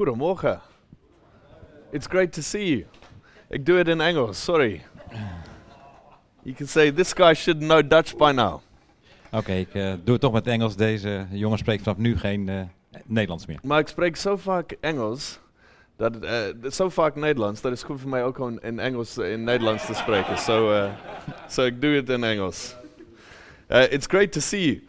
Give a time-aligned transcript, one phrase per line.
[0.00, 0.60] Goedemorgen.
[1.90, 2.84] It's great to see you.
[3.48, 4.82] Ik doe het in Engels, sorry.
[6.42, 8.60] You can say, this guy should know Dutch by now.
[9.30, 10.76] Oké, ik eh, doe het toch met Engels.
[10.76, 12.60] Deze jongen spreekt vanaf nu geen eh,
[13.04, 13.58] Nederlands meer.
[13.62, 15.38] Maar ik spreek zo vaak Engels,
[15.96, 19.44] dat, eh, zo vaak Nederlands, dat het goed voor mij ook gewoon in Engels, in
[19.44, 20.38] Nederlands te spreken.
[20.38, 20.88] So,
[21.48, 22.74] so ik doe het in Engels.
[23.68, 24.82] Uh, it's great to see you.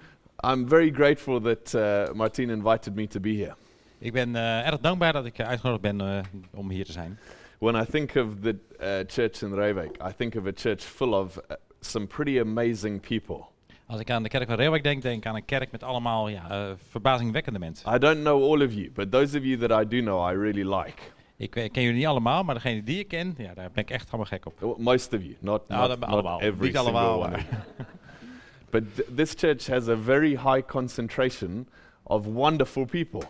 [0.54, 3.56] I'm very grateful that uh, Martine invited me to be here.
[4.02, 6.20] Ik ben eh, erg dankbaar dat ik eh, uitgenodigd ben eh,
[6.54, 7.20] om hier te zijn.
[7.60, 11.14] When I think of the uh, church in Reykjavik, I think of a church full
[11.14, 11.42] of uh,
[11.80, 13.44] some pretty amazing people.
[13.88, 16.28] Als ik aan de kerk van Reeuwijk denk, denk ik aan een kerk met allemaal
[16.28, 17.96] ja, eh, verbazingwekkende mensen.
[17.96, 20.36] I don't know all of you, but those of you that I do know, I
[20.38, 21.02] really like.
[21.38, 24.06] Ik ken jullie niet allemaal, maar degene die ik ken, ja, daar ben ik echt
[24.06, 24.78] helemaal gek op.
[24.78, 26.42] Most of you, not, Nou, not, dat- not allemaal.
[26.42, 27.30] every Niet allemaal, one.
[27.30, 27.46] maar-
[28.70, 31.68] But th- this church has a very high concentration
[32.04, 33.22] of wonderful people.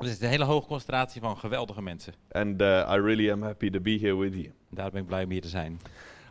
[0.00, 2.12] Dus het is een hele hoge concentratie van geweldige mensen.
[2.32, 4.52] And uh, I really am happy to be here with you.
[4.70, 5.80] Daar ben ik blij om hier te zijn.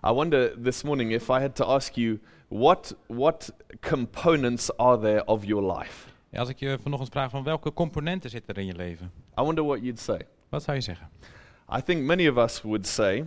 [0.07, 3.53] I wonder this morning if I had to ask you, what, what
[3.89, 6.09] components are there of your life?
[6.29, 9.41] Ja, als ik je vanochtend vraag van welke componenten zitten er in je leven, I
[9.41, 10.27] wonder what you'd say.
[10.49, 11.09] wat zou je zeggen?
[11.77, 13.25] I think many of us would say,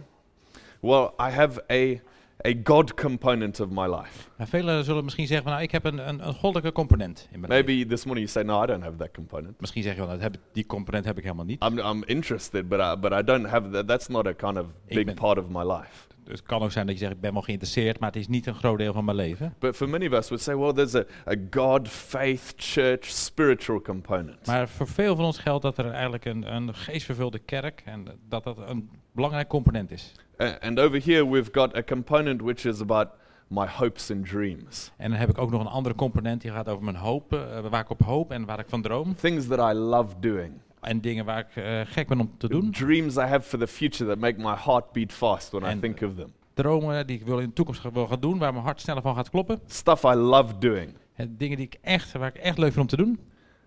[0.80, 2.00] well, I have a,
[2.46, 4.28] a God component of my life.
[4.36, 7.52] Nou, velen zullen misschien zeggen nou, ik heb een, een, een goddelijke component in mijn
[7.52, 7.66] leven.
[7.66, 9.60] Maybe this morning you say, no, I don't have that component.
[9.60, 11.64] Misschien zeg je wel, nou, heb, die component heb ik helemaal niet.
[11.64, 13.86] I'm, I'm interested, but I, but I don't have that.
[13.86, 16.10] That's not a kind of big ben- part of my life.
[16.24, 18.28] Dus het kan ook zijn dat je zegt, ik ben wel geïnteresseerd, maar het is
[18.28, 19.54] niet een groot deel van mijn leven.
[19.58, 23.80] But for many of us, would say, well, there's a, a God, faith, church, spiritual
[23.80, 24.46] component.
[24.46, 28.44] Maar voor veel van ons geldt dat er eigenlijk een, een geestvervulde kerk en dat
[28.44, 30.12] dat een belangrijk component is.
[30.42, 33.08] A- and over here, we've got a component which is about
[33.48, 36.68] my hopes and dreams, En dan heb ik ook nog een andere component die gaat
[36.68, 37.40] over mijn hoop, eh,
[37.70, 39.14] waar ik op hoop en waar ik van droom.
[39.14, 42.70] things that I love doing, En dingen waar ik eh, gek ben om te doen.
[42.70, 46.00] dreams I have for the future that make my heart beat fast when I think
[46.02, 48.80] of them, Dromen die ik wil in de toekomst wil gaan doen, waar mijn hart
[48.80, 49.60] sneller van gaat kloppen.
[49.66, 50.94] stuff I love doing.
[51.14, 53.18] En dingen die ik echt, waar ik echt leuk vind om te doen.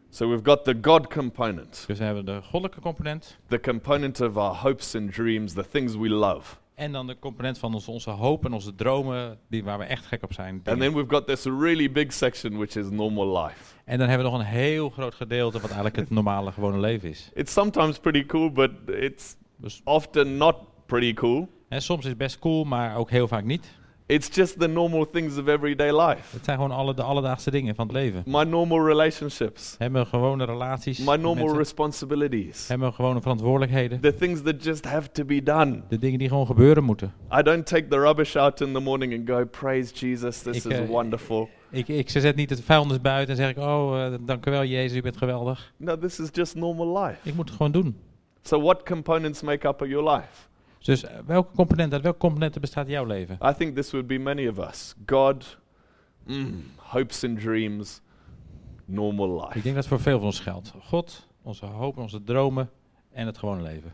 [0.09, 3.37] So we've got the God component, Dus we hebben de goddelijke component.
[3.47, 6.55] the component of our hopes and dreams, the things we love.
[6.75, 10.05] En dan de component van onze, onze hoop en onze dromen, die, waar we echt
[10.05, 10.61] gek op zijn.
[10.63, 13.75] And then we've got this really big section which is normal life.
[13.85, 17.09] En dan hebben we nog een heel groot gedeelte wat eigenlijk het normale gewone leven
[17.09, 17.29] is.
[17.33, 20.55] It's sometimes pretty cool, but it's Dus often not
[20.85, 21.47] pretty cool.
[21.67, 23.71] en soms is het best cool, maar ook heel vaak niet.
[24.07, 26.35] It's just the normal things of everyday life.
[26.35, 28.23] Het zijn gewoon alle, de alledaagse dingen van het leven.
[28.25, 30.99] My normal relationships, Hebben gewone relaties.
[30.99, 31.57] my normal mensen.
[31.57, 33.99] responsibilities, Hebben gewone verantwoordelijkheden.
[34.01, 35.81] the things that just have to be done.
[35.87, 37.13] De dingen die gewoon gebeuren moeten.
[37.39, 40.71] I don't take the rubbish out in the morning and go, Praise Jesus, this Ik,
[40.71, 41.49] is eh, wonderful.
[41.71, 44.65] Ik, ik zet niet het vuilnis buiten en zeg ik, oh, uh, dank u wel
[44.65, 45.73] Jezus, u bent geweldig.
[45.77, 47.17] No, this is just normal life.
[47.29, 47.97] Ik moet het gewoon doen.
[48.41, 50.27] So, what components make up your life?
[50.85, 53.37] Dus eh, welke component, uit welke componenten bestaat jouw leven?
[53.43, 54.93] I think this would be many of us.
[55.05, 55.57] God,
[56.25, 58.01] mm, hopes and dreams,
[58.85, 59.53] normal Ik life.
[59.53, 60.73] denk dat het voor veel van ons geldt.
[60.81, 62.69] God, onze hoop, onze dromen
[63.11, 63.93] en het gewone leven.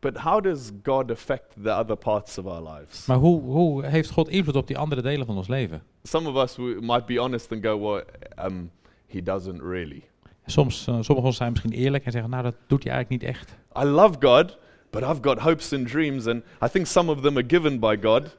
[0.00, 3.06] But how does God affect the other parts of our lives?
[3.06, 5.82] Maar hoe, hoe heeft God invloed op die andere delen van ons leven?
[6.02, 8.04] Some of us might be honest and go, well,
[8.44, 8.70] um,
[9.06, 10.02] he doesn't really.
[10.46, 13.22] Soms, eh, sommigen van ons zijn misschien eerlijk en zeggen, nou dat doet hij eigenlijk
[13.22, 13.56] niet echt.
[13.78, 14.58] I love God,
[14.90, 17.96] but I've got hopes and dreams, and I think some of them are given by
[17.96, 18.36] God,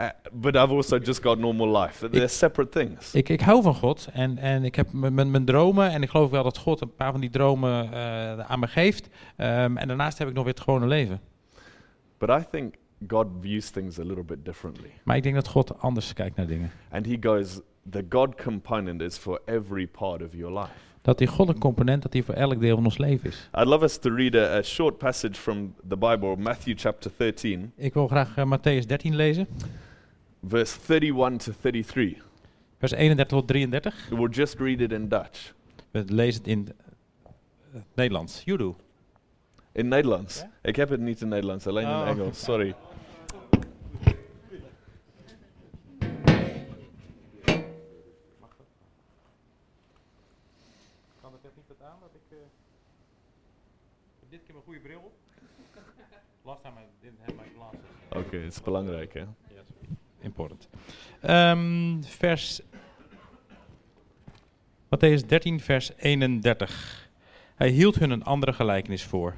[0.00, 2.08] uh, but I've also just got normal life.
[2.08, 3.14] They're separate things.
[3.14, 6.30] Ik, ik hou van God en, en ik heb mijn- mijn dromen en ik geloof
[6.30, 9.08] wel dat God een paar van die dromen eh, aan me geeft.
[9.36, 11.20] Ehm, en daarnaast heb ik nog weer het gewone leven.
[12.18, 12.74] But I think
[13.08, 14.90] God views things a little bit differently.
[15.04, 16.70] Maar ik denk dat God anders kijkt naar dingen.
[16.90, 17.60] And he goes,
[17.90, 20.72] the God component is for every part of your life.
[21.02, 23.48] Dat die goddelijke component, dat die voor elk deel van ons leven is.
[23.58, 27.72] I'd love us to read a, a short passage from the Bible, Matthew chapter 13,
[27.76, 29.46] Ik wil graag eh, Matthäus 13 lezen,
[30.48, 32.16] verse 31 to 33.
[32.78, 34.08] vers 31 tot 33.
[34.10, 35.52] We'll just read it in Dutch.
[35.90, 36.68] We lezen het in
[37.72, 38.42] het Nederlands.
[38.44, 38.76] You do.
[39.72, 40.38] In Nederlands.
[40.40, 40.50] Ja?
[40.62, 42.00] Ik heb het niet in Nederlands, alleen Oh.
[42.00, 42.42] in Engels.
[42.42, 42.74] Sorry.
[51.20, 52.36] Kan ik niet wat aan dat ik...
[54.50, 55.12] keer mijn goede bril op.
[56.42, 58.26] Last time I didn't have my glasses.
[58.26, 59.20] Oké, het is belangrijk, hè?
[59.20, 59.66] Yes.
[60.20, 60.68] Important.
[61.20, 62.62] Ehm, vers.
[64.88, 67.10] Matthäus 13, vers 31.
[67.54, 69.34] Hij hield hun een andere gelijkenis voor.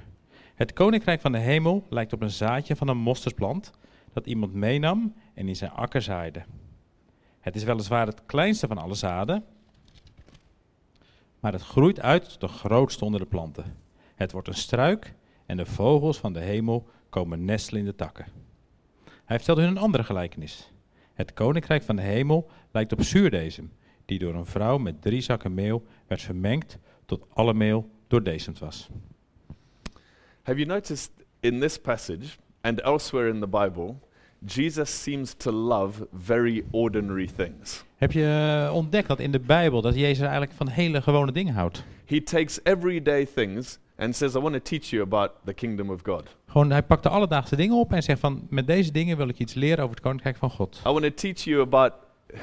[0.54, 3.70] Het koninkrijk van de hemel lijkt op een zaadje van een mosterdplant
[4.12, 6.44] dat iemand meenam en in zijn akker zaaide.
[7.40, 9.44] Het is weliswaar het kleinste van alle zaden,
[11.40, 13.81] maar het groeit uit tot de grootste onder de planten.
[14.22, 15.14] Het wordt een struik
[15.46, 18.26] en de vogels van de hemel komen nestelen in de takken.
[19.24, 20.72] Hij vertelde hun een andere gelijkenis.
[21.14, 23.72] Het koninkrijk van de hemel lijkt op zuurdesem,
[24.04, 28.88] die door een vrouw met drie zakken meel werd vermengd tot alle meel doordezemd was.
[30.42, 31.10] Have you noticed
[31.40, 33.94] in this passage and elsewhere in the Bible,
[34.46, 37.84] Jesus seems to love very ordinary things.
[37.96, 41.54] Heb je eh, ontdekt dat in de Bijbel dat Jezus eigenlijk van hele gewone dingen
[41.54, 41.84] houdt?
[42.04, 46.00] He takes everyday things and says, I want to teach you about the kingdom of
[46.02, 46.22] God.
[46.46, 49.38] Gewoon, hij pakt de alledaagse dingen op en zegt van, met deze dingen wil ik
[49.38, 50.80] iets leren over het koninkrijk van God.
[50.86, 51.92] I want to teach you about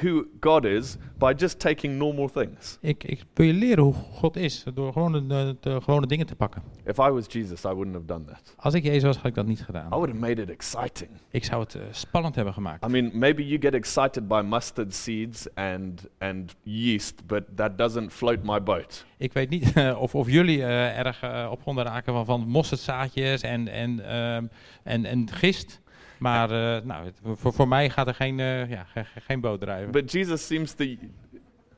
[0.02, 2.78] who God is by just taking normal things.
[2.82, 6.36] Ik, ik wil je leren hoe God is, door gewoon de, de- gewone dingen te
[6.36, 6.62] pakken.
[6.86, 8.54] If I was Jesus, I wouldn't have done that.
[8.58, 9.90] Als ik Jezus was, had ik dat niet I gedaan.
[9.90, 11.10] would have made it exciting.
[11.32, 12.86] Ik zou het eh, spannend hebben gemaakt.
[12.86, 18.12] I mean, maybe you get excited by mustard seeds and, and yeast, but that doesn't
[18.14, 19.06] float my boat.
[19.18, 23.68] Ik weet niet eh, of, of jullie eh, erg opgewonden raken van, van mosterdzaadjes en,
[23.68, 24.46] en, ehm,
[24.84, 25.82] en, en gist.
[26.20, 29.42] Maar eh, nou, het- voor, voor mij gaat er geen, eh, ja, ge- ge- geen
[29.42, 29.92] boot drijven.
[29.92, 30.86] But Jesus seems to.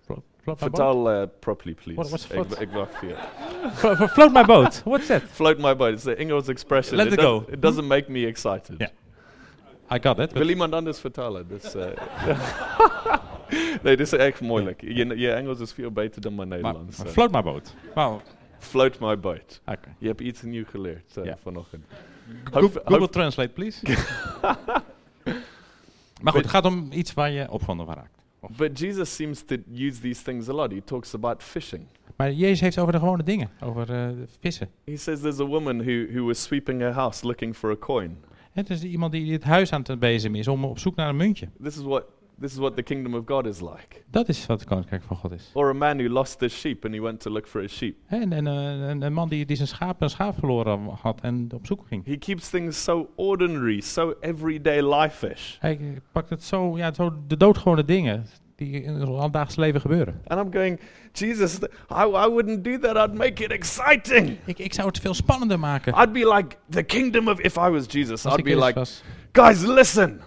[0.05, 0.59] Float, float my boat?
[0.59, 1.93] Vertel uh, properly, please.
[1.95, 2.61] What- what's Ik- float?
[2.61, 4.81] ik wacht Float my boat.
[4.85, 5.21] What's that?
[5.31, 5.93] Float my boat.
[5.93, 6.97] It's the English expression.
[6.97, 7.51] Let it, it does- go.
[7.51, 8.75] it doesn't make me excited.
[8.77, 8.89] Yeah.
[9.93, 10.31] I got it.
[10.31, 11.47] Wil iemand anders vertellen?
[11.47, 11.83] Dus, uh,
[13.83, 14.81] nee, dit is echt moeilijk.
[14.81, 16.97] Je, je Engels is veel beter dan mijn Nederlands.
[16.97, 17.75] maar float my boat.
[17.93, 18.21] Wauw.
[18.59, 19.61] Float my boat.
[19.65, 19.95] Oké.
[19.97, 21.37] Je hebt iets nieuws geleerd uh, Ja.
[21.41, 21.85] vanochtend.
[22.51, 23.79] Google, Translate, please.
[26.21, 28.19] maar goed, het gaat om iets waar je opgewonden van raakt.
[28.57, 30.71] But Jesus seems to use these things a lot.
[30.71, 31.83] He talks about fishing.
[32.15, 33.49] Maar Jezus heeft over de gewone dingen.
[33.63, 34.69] Over eh, vissen.
[34.85, 38.17] He says there's a woman who, who was sweeping her house looking for a coin.
[38.51, 41.15] Het is iemand die het huis aan het bezemen is om op zoek naar een
[41.15, 41.47] muntje.
[41.63, 42.03] This is what
[42.41, 44.03] this is what the kingdom of God is like.
[44.11, 45.49] Dat is wat het koninkrijk van God is.
[45.53, 47.95] Or a man who lost his sheep and he went to look for his sheep.
[48.07, 51.49] En, en eh, een, een man die, die zijn schaap, een schaap verloren had en
[51.53, 52.05] op zoek ging.
[52.05, 55.55] He keeps things so ordinary, so everyday life-ish.
[55.59, 60.21] Hij pakt het zo, ja, zo de doodgewone dingen die in ons alledaags leven gebeuren.
[60.27, 60.79] And I'm going,
[61.11, 61.59] Jesus,
[61.89, 62.95] I, I wouldn't do that.
[63.09, 64.37] I'd make it exciting.
[64.45, 65.93] Ik, ik zou het veel spannender maken.
[66.01, 69.03] I'd be like the kingdom of, if I was Jesus, Als I'd be like, was.
[69.31, 70.21] guys, listen.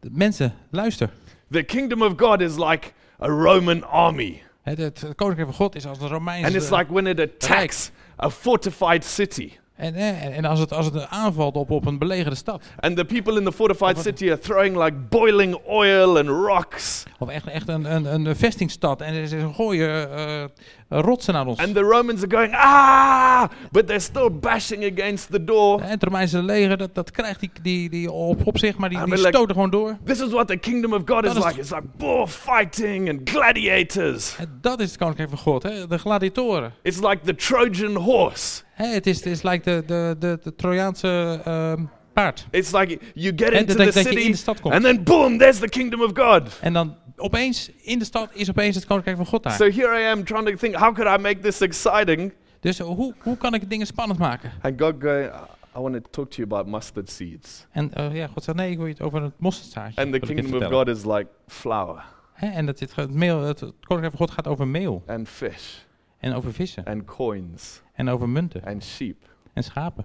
[0.00, 1.10] Mensen, luister.
[1.50, 4.42] The kingdom of God is like a Roman army.
[4.62, 6.46] Het, het, koninkrijk van God is als een Romeins.
[6.46, 7.90] And it's like when it attacks
[8.22, 9.58] a fortified city.
[9.78, 12.62] En, eh, en als het, als het aanvalt op, op een belegerde stad.
[12.80, 17.04] And the people in the fortified Of- city are throwing like boiling oil and rocks.
[17.18, 19.00] Of echt, echt een, een, een vestingstad.
[19.00, 20.44] En ze gooien eh,
[20.88, 21.58] rotsen naar ons.
[21.58, 23.44] And the Romans are going, ah!
[23.70, 25.80] But they're still bashing against the door.
[25.80, 28.98] En het Romeinse leger, dat, dat krijgt die, die, die op, op zich, maar die,
[28.98, 29.96] die maar like- stoten gewoon door.
[30.04, 31.60] This is what the kingdom of God is Dat is- like.
[31.60, 34.36] It's like bullfighting and gladiators.
[34.38, 35.86] En dat is het koninkrijk van God, hè?
[35.86, 36.72] de gladiatoren.
[36.82, 38.62] It's like the Trojan horse.
[38.78, 42.46] Hè, het is, het is like de, de, de, de Trojaanse ehm, paard.
[42.50, 44.74] It's like you get into the je in de city stad komt.
[44.74, 46.58] and then boom, there's the kingdom of God.
[46.60, 49.52] En dan opeens, in de stad, is opeens het koninkrijk van God daar.
[49.52, 52.32] So here I am trying to think, how could I make this exciting?
[52.60, 54.52] Dus hoe, hoe kan ik dingen spannend maken?
[54.62, 55.30] And God going,
[55.76, 57.66] I want to talk to you about mustard seeds.
[57.70, 60.02] En eh, ja, God zegt, nee, ik wil je het over het mosterdzaadje.
[60.02, 60.68] And the kingdom of.
[60.68, 62.04] God is like flour
[62.34, 65.02] en dat dit, het, meel, het, het koninkrijk van God gaat over meel.
[65.06, 65.86] and fish
[66.18, 66.84] En over vissen.
[66.84, 68.62] and coins En over munten.
[68.64, 69.16] and sheep.
[69.52, 70.04] En schapen.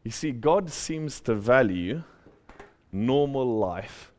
[0.00, 2.00] You see, God seems to value
[2.90, 4.10] normal life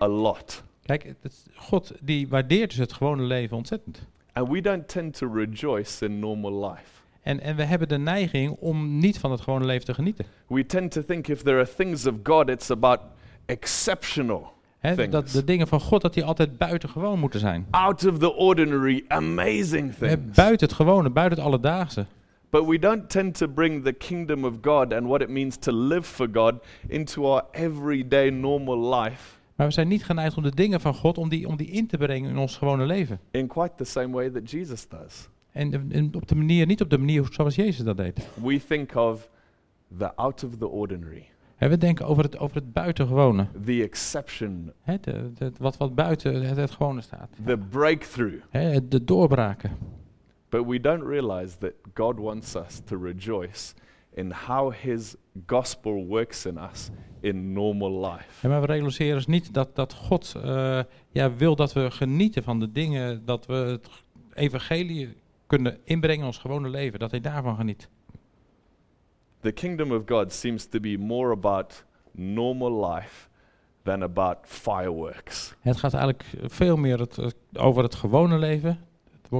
[0.00, 0.62] a lot.
[0.82, 1.14] Kijk,
[1.54, 4.06] God die waardeert dus het gewone leven ontzettend.
[4.32, 6.90] And we don't tend to rejoice in normal life.
[7.22, 10.24] En, en we hebben de neiging om niet van het gewone leven te genieten.
[10.46, 13.00] We tend to think if there are things of God, it's about
[13.46, 15.10] exceptional, Things.
[15.10, 17.66] dat de dingen van God, dat die altijd buitengewoon moeten zijn.
[17.70, 20.16] out of the ordinary, amazing things.
[20.34, 22.06] buiten het gewone, buiten het alledaagse.
[22.50, 25.72] But we don't tend to bring the kingdom of God and what it means to
[25.72, 26.54] live for God
[26.88, 31.18] into our everyday normal life Maar we zijn niet geneigd om de dingen van God,
[31.18, 33.20] om die, om die in te brengen in ons gewone leven.
[33.30, 35.28] in quite the same way that Jesus does.
[35.52, 38.28] En, en op de manier, niet op de manier zoals Jezus dat deed.
[38.42, 39.28] We think of
[39.98, 41.28] the out of the ordinary,
[41.68, 43.46] we denken over het, over het buitengewone.
[43.64, 47.28] the exception, Hè, de, de- wat, wat buiten het, het gewone staat.
[47.46, 48.42] the breakthrough.
[48.50, 49.70] Hè, de doorbraken.
[50.48, 53.74] But we don't realize that God wants us to rejoice
[54.14, 55.14] in how His
[55.46, 56.88] gospel works in us
[57.20, 58.24] in normal life.
[58.42, 62.42] Ja, maar we realiseren ons niet dat, dat God eh, ja, wil dat we genieten
[62.42, 63.88] van de dingen, dat we het
[64.34, 65.08] evangelie
[65.46, 67.88] kunnen inbrengen in ons gewone leven, dat hij daarvan geniet.
[69.42, 71.84] The kingdom of God seems to be more about
[72.14, 73.28] normal life
[73.82, 75.54] than about fireworks.
[75.60, 78.78] Het gaat eigenlijk veel meer het, over het gewone leven,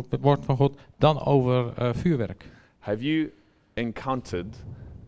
[0.09, 2.47] het woord, van God, dan over eh, vuurwerk.
[2.78, 3.32] Have you
[3.75, 4.56] encountered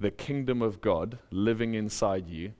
[0.00, 2.52] the kingdom of God living inside you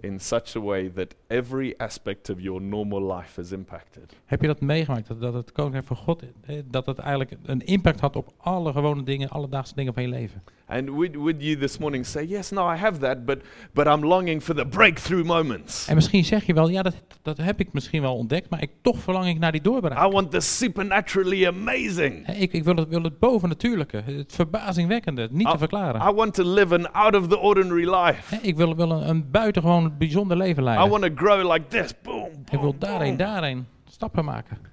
[0.00, 4.16] in such a way that every aspect of your normal life is impacted?
[4.24, 5.08] Heb je dat meegemaakt?
[5.08, 8.72] Dat, dat het koninkrijk van God, eh, dat het eigenlijk een impact had op alle
[8.72, 10.42] gewone dingen, alledaagse dingen van je leven.
[10.68, 13.38] And would, would you this morning say, Yes, no, I have that, but,
[13.72, 15.88] but I'm longing for the breakthrough moments?
[15.88, 18.70] En misschien zeg je wel, ja, dat, dat heb ik misschien wel ontdekt, maar ik,
[18.82, 20.06] toch verlang ik naar die doorbraak.
[20.06, 22.28] I want the supernaturally amazing.
[22.28, 26.08] Ik, ik wil, het, wil het bovennatuurlijke, het verbazingwekkende, het niet te I, verklaren.
[26.08, 28.36] I want to live an out of the ordinary life.
[28.42, 30.88] Ik wil, wil een, een buitengewoon bijzonder leven I leiden.
[30.88, 31.94] want to grow like this.
[32.02, 32.30] Boom.
[32.30, 33.26] Ik wil boom, daarheen, boom.
[33.26, 34.56] daarheen stappen maken.
[34.56, 34.70] Er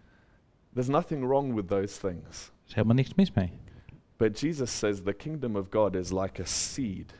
[0.73, 2.51] There's nothing wrong with those things.
[2.67, 3.51] is helemaal niks mis mee.
[4.17, 7.13] But Jesus says the kingdom of God is like a seed,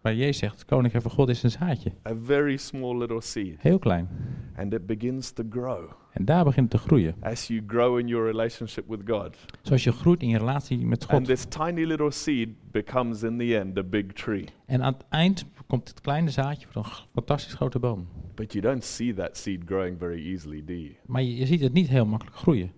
[0.00, 1.92] Maar Jezus zegt, het koninkrijk van God is een zaadje.
[2.08, 4.08] a very small little seed, Heel klein.
[4.56, 5.90] and it begins to grow.
[6.12, 7.14] En daar begint het te groeien.
[7.20, 9.36] As you grow in your relationship with God.
[9.62, 11.24] Zoals je groeit in je relatie met And God.
[11.36, 14.44] this tiny little seed becomes, in the end, a big tree.
[14.66, 18.08] En aan het eind komt het kleine zaadje van een fantastisch grote boom.
[18.34, 20.94] But you don't see that seed growing very easily, do you?
[21.06, 22.72] Maar je, je ziet het niet heel makkelijk groeien.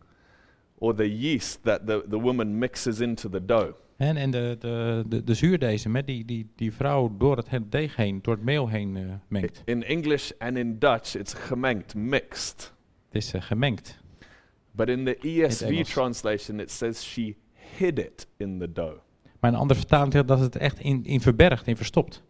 [0.79, 3.75] Or the yeast that the, the woman mixes into the dough.
[3.97, 7.97] En, en de, de, de, de zuurdezen met die, die, die vrouw door het deeg
[7.97, 9.63] heen, door het meel heen eh, mengt.
[9.65, 12.73] In English and in Dutch, it's gemengd, mixed.
[13.09, 13.99] Het is eh, gemengd.
[14.71, 15.89] But in the ESV Engels.
[15.89, 18.99] translation, it says she hid it in the dough.
[19.41, 22.23] Maar een andere vertaling zegt dat het echt in, in verbergt, in verstopt.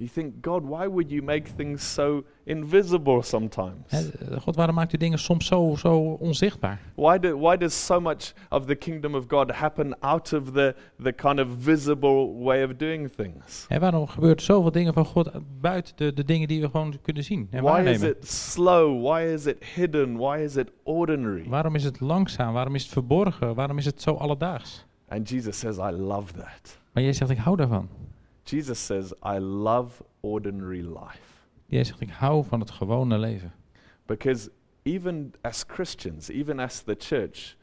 [0.00, 3.92] You think, God, why would you make things so invisible sometimes?
[3.92, 6.80] Eh, God, waarom maakt u dingen soms zo, zo onzichtbaar?
[6.94, 10.74] Why, do, why does so much of the kingdom of God happen out of the,
[11.02, 13.64] the kind of visible way of doing things?
[13.68, 15.30] Hè, waarom gebeurt zoveel dingen van God
[15.60, 18.08] buiten de, de dingen die we gewoon kunnen zien en Why is waarnemen?
[18.08, 19.02] it slow?
[19.06, 20.16] Why is it hidden?
[20.16, 21.48] Why is it ordinary?
[21.48, 22.52] Waarom is het langzaam?
[22.52, 23.54] Waarom is het verborgen?
[23.54, 24.84] Waarom is het zo alledaags?
[25.08, 26.78] And Jesus says, I love that.
[26.92, 27.88] Maar jij zegt, ik hou daarvan.
[28.50, 31.20] Jesus says, I love ordinary life.
[31.66, 33.52] Jij zegt, ik hou van het gewone leven.
[34.06, 34.50] Because
[34.82, 37.56] even as Christians, even as the church,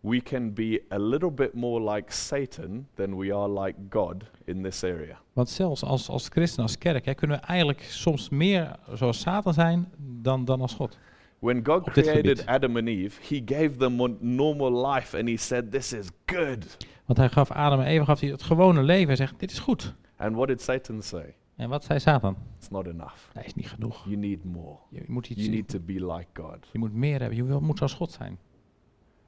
[0.00, 4.62] we can be a little bit more like Satan than we are like God in
[4.62, 5.18] this area.
[5.32, 9.54] Want zelfs als, als christen, als kerk, hè, kunnen we eigenlijk soms meer zoals Satan
[9.54, 10.98] zijn dan, dan als God.
[11.38, 12.46] When God created.
[12.46, 16.76] Adam and Eve, he gave them a normal life and he said, This is good.
[17.04, 19.06] Want hij gaf Adam en Eva gaf hij het gewone leven.
[19.06, 19.94] Hij zegt, dit is goed.
[20.18, 21.34] And what did Satan say?
[21.56, 22.36] En wat zei Satan?
[22.56, 23.14] It's not enough.
[23.32, 24.04] Dat is niet genoeg.
[24.04, 24.76] You need more.
[24.90, 26.68] Je moet iets You need to be like God.
[26.72, 27.36] Je moet meer hebben.
[27.36, 28.38] Je wil- moet zoals God zijn.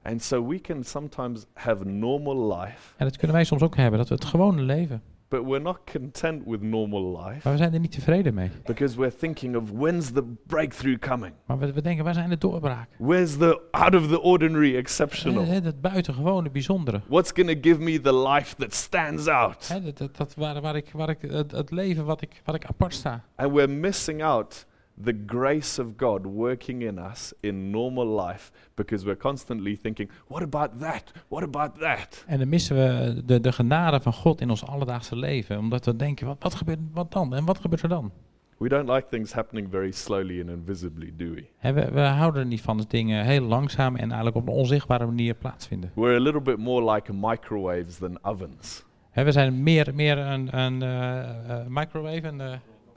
[0.02, 3.98] And so we can sometimes have normal life, En dat kunnen wij soms ook hebben.
[3.98, 5.02] Dat we het gewone leven.
[5.30, 8.50] But we're not content with normal life Maar we zijn er niet tevreden mee.
[8.64, 11.32] because we're thinking of when's the breakthrough coming?
[11.46, 12.96] Maar we, we denken, waar zijn de doorbraken?
[12.98, 15.44] Where's the out of the ordinary exceptional?
[15.46, 17.00] hè, Dat buitengewone, bijzondere.
[17.06, 19.74] What's going to give me the life that stands out?
[19.98, 22.94] Dat, dat waar, waar ik, waar ik, het, het leven wat ik, wat ik apart
[22.94, 23.24] sta.
[23.36, 24.66] And we're missing out
[25.04, 30.42] the grace of God working in us in normal life because we're constantly thinking, what
[30.42, 31.12] about that?
[31.28, 32.24] What about that?
[32.26, 35.58] En dan missen we de, de genade van God in ons alledaagse leven.
[35.58, 37.34] Omdat we denken, wat, wat gebeurt wat dan?
[37.34, 38.12] En wat gebeurt er dan?
[38.60, 41.44] We don't like things happening very slowly and invisibly, do we?
[41.56, 44.54] Hè, we, we houden er niet van dat dingen heel langzaam en eigenlijk op een
[44.54, 45.90] onzichtbare manier plaatsvinden.
[45.94, 48.84] We're a little bit more like microwaves than ovens.
[49.10, 52.52] Hè, we zijn meer, meer een, een eh, eh, microwave, een eh,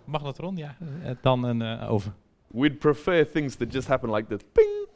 [0.05, 2.15] magnetron, ja, eh, dan een eh, oven.
[2.47, 4.47] We'd prefer things that just happen like this.
[4.51, 4.87] Ping!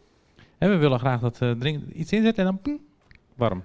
[0.57, 2.81] En we willen graag dat eh drink, iets inzetten en dan ping,
[3.35, 3.63] warm.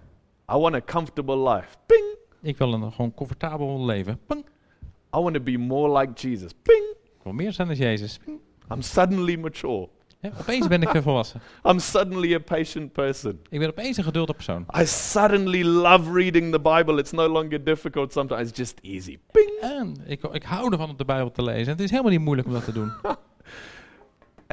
[0.52, 1.68] I want a comfortable life.
[1.86, 2.16] Ping!
[2.40, 4.18] Ik wil een gewoon comfortabel leven.
[4.26, 4.44] Ping.
[5.16, 6.52] I want to be more like Jesus.
[6.62, 6.94] Ping!
[7.02, 8.18] Ik wil meer zijn dan Jezus.
[8.24, 8.40] Ping.
[8.70, 9.88] I'm suddenly mature.
[10.20, 11.40] Hè, opeens ben ik volwassen.
[11.68, 13.40] I'm suddenly a patient person.
[13.48, 14.66] Ik ben opeens een geduldig persoon.
[14.80, 16.98] I suddenly love reading the Bible.
[16.98, 19.18] It's no longer difficult sometimes, it's just easy.
[19.32, 19.41] Ping!
[19.62, 21.64] En ik, ik hou ervan om de Bijbel te lezen.
[21.64, 22.92] En het is helemaal niet moeilijk om dat te doen.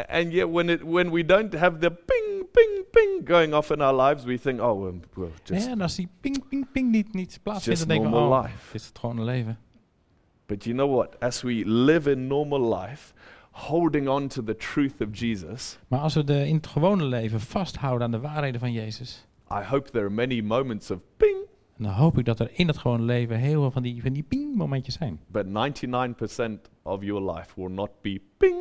[0.08, 3.82] And yet, when, it, when we don't have the ping, ping, ping going off in
[3.82, 6.92] our lives, we think, oh, um, well, just, Ja, en als die ping, ping, ping
[6.92, 8.76] niet, niet plaatsvindt, dan denken we, oh, life.
[8.76, 9.58] is het gewone leven.
[10.46, 11.20] But you know what?
[11.20, 13.14] As we live in normal life,
[13.52, 17.40] holding on to the truth of Jesus, Maar als we de, in het gewone leven
[17.40, 21.39] vasthouden aan de waarheden van Jezus, I hope there are many moments of ping,
[21.84, 24.24] dan hoop ik dat er in het gewone leven heel veel van die, van die
[24.24, 25.20] ping momentjes zijn.
[25.28, 28.58] but 99% of your life will not be ping.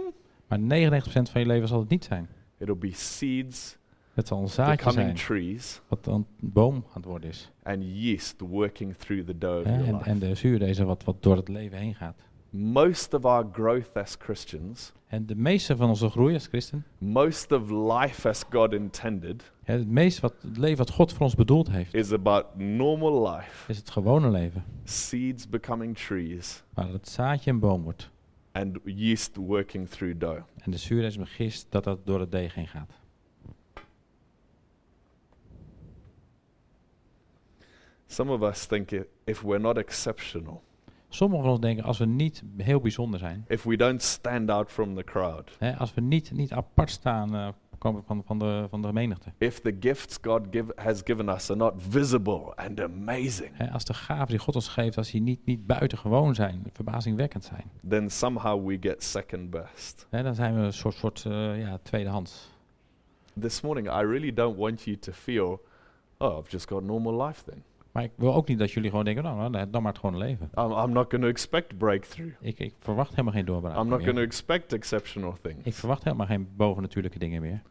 [0.49, 2.29] Maar 99% van je leven zal het niet zijn.
[2.59, 3.79] It'll be seeds
[4.15, 7.51] Het zal een zaadje becoming zijn, trees wat dan een boom aan het worden is.
[7.63, 10.11] and yeast working through the dough of your En, life.
[10.11, 12.17] en de zuurdezen wat, wat door het leven heen gaat.
[12.51, 17.53] Most of our growth as Christians, En de meeste van onze groei als christen, most
[17.53, 21.71] of life as God intended, het meeste wat het leven wat God voor ons bedoeld
[21.71, 24.65] heeft, is about normal life, is het gewone leven.
[24.85, 28.11] seeds becoming trees, Waar het zaadje een boom wordt.
[28.53, 30.43] and yeast working through dough.
[30.59, 32.91] En de zuurrest gist dat dat door het deeg heen gaat.
[38.07, 38.93] Some of us think
[39.27, 40.63] if we're not exceptional,
[41.09, 44.71] Sommigen van ons denken, als we niet heel bijzonder zijn, if we don't stand out
[44.71, 47.49] from the crowd, hè, als we niet, niet apart staan eh,
[47.79, 49.33] komen van, van, de, van de menigte.
[49.39, 53.85] if the gifts God give, has given us are not visible and amazing, Hè, als
[53.85, 57.65] de gaven die God ons geeft, als die niet, niet buitengewoon zijn, verbazingwekkend zijn.
[57.89, 60.07] then somehow we get second best.
[60.11, 62.51] Hè, dan zijn we een soort, soort eh, ja, tweedehands.
[63.41, 65.61] This morning, I really don't want you to feel,
[66.19, 67.63] oh, I've just got normal life then.
[67.99, 70.19] Maar ik wil ook niet dat jullie gewoon denken, nou, nou, dan maar het gewoon
[70.19, 70.51] leven.
[70.55, 72.33] I'm, I'm not going to expect breakthrough.
[72.41, 75.79] Ik, ik verwacht helemaal geen doorbraak I'm not going to expect exceptional Ik things.
[75.79, 77.63] verwacht helemaal geen bovennatuurlijke dingen meer.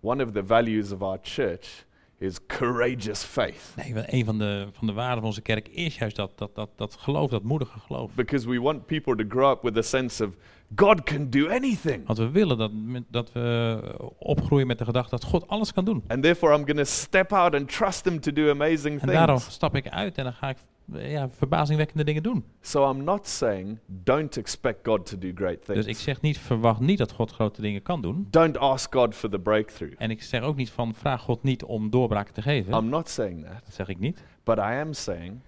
[0.00, 1.86] One of the values of our church
[2.20, 6.16] is courageous faith Nee, een van de, van de waarden van onze kerk is juist
[6.16, 8.10] dat, dat, dat, dat geloof, dat moedige geloof.
[8.14, 10.30] because we want people to grow up with a sense of
[10.74, 12.06] God can do anything.
[12.06, 12.70] Want we willen dat,
[13.08, 13.80] dat we
[14.18, 16.04] opgroeien met de gedachte dat God alles kan doen.
[16.06, 19.36] And therefore, I'm going to step out and trust Him to do amazing En daarom
[19.38, 19.54] things.
[19.54, 20.56] stap ik uit en dan ga ik
[20.92, 22.44] ja, verbazingwekkende dingen doen.
[22.60, 26.02] So I'm not saying don't expect God to do great Dus ik things.
[26.02, 28.26] zeg niet, verwacht niet dat God grote dingen kan doen.
[28.30, 29.94] Don't ask God for the breakthrough.
[29.98, 32.74] En ik zeg ook niet van, vraag God niet om doorbraken te geven.
[32.74, 33.64] I'm not saying that.
[33.64, 34.22] Dat zeg ik niet.
[34.44, 35.40] But I am saying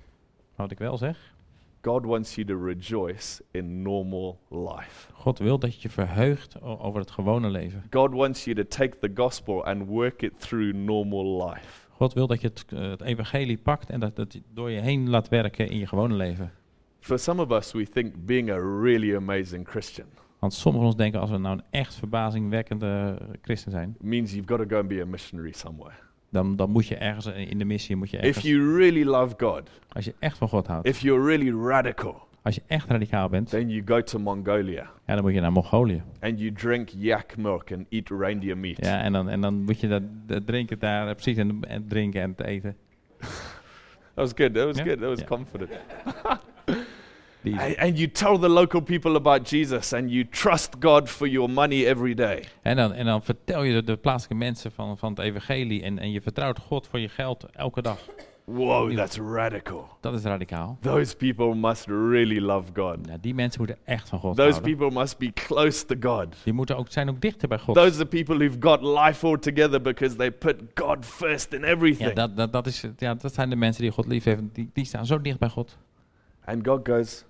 [0.57, 1.35] Maar wat ik wel zeg,
[1.83, 5.13] God wants you to rejoice in normal life.
[5.13, 7.85] God wil dat je je verheugt over het gewone leven.
[7.91, 11.82] God wants you to take the gospel and work it through normal life.
[12.03, 15.11] God wil dat je het, eh, het evangelie pakt en dat het door je heen
[15.11, 16.53] laat werken in je gewone leven.
[17.01, 20.07] For some of us, we think being a really amazing Christian
[20.39, 24.49] Want sommigen van ons denken, als we nou een echt verbazingwekkende christen zijn, means you've
[24.49, 25.95] got to go and be a missionary somewhere.
[26.31, 29.35] dan, dan moet je ergens in de missie, moet je If ergens, you really love
[29.39, 29.63] God,
[29.93, 33.49] als je echt van God houdt, if you're really radical, als je echt radicaal bent,
[33.49, 36.03] then you go to Mongolia ja, dan moet je naar Mongolië.
[36.21, 38.85] and you drink yak milk and eat reindeer meat.
[38.85, 41.87] Ja, en dan, en dan moet je dat, dat drinken daar, eh, precies, en, en
[41.89, 42.77] drinken en het eten.
[44.15, 44.55] That was good.
[44.55, 44.87] That was Yeah.
[44.87, 44.99] good.
[44.99, 45.29] That was Yeah.
[45.29, 45.71] confident.
[47.79, 51.87] And you tell the local people about Jesus and you trust God for your money
[51.87, 52.45] every day.
[52.63, 55.99] en, dan, en dan vertel je de, de plaatselijke mensen van, van het evangelie en,
[55.99, 57.99] en je vertrouwt God voor je geld elke dag.
[58.47, 58.97] Yeah.
[58.97, 59.89] that's radical.
[60.01, 60.77] Dat is radicaal.
[60.81, 62.97] Those people must really love God.
[63.09, 64.77] Ja, die mensen moeten echt van God Those houden.
[64.77, 66.37] people must be close to God.
[66.45, 67.75] Die moeten ook, zijn ook dichter bij God.
[67.75, 71.67] Those are people who've got life all together because they put God first in Ja,
[71.67, 72.13] everything.
[72.13, 74.51] dat, dat, dat, is, ja, dat zijn de mensen die God lief hebben.
[74.53, 75.79] Die, die staan zo dicht bij God.
[76.45, 77.25] And God goes,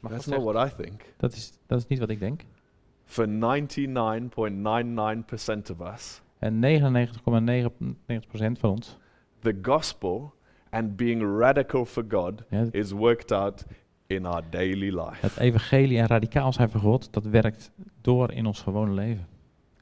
[0.00, 1.00] Maar That's God not what I think.
[1.16, 2.40] dat, is, dat is niet wat ik denk.
[3.04, 3.30] For 99.99%
[5.70, 8.96] of us, En 99,99% van ons
[9.40, 10.34] the gospel
[10.72, 13.64] and being radical for God ja, is worked out
[14.06, 15.16] in our daily life.
[15.20, 19.26] het evangelie en radicaal zijn voor God, dat werkt door in ons gewone leven.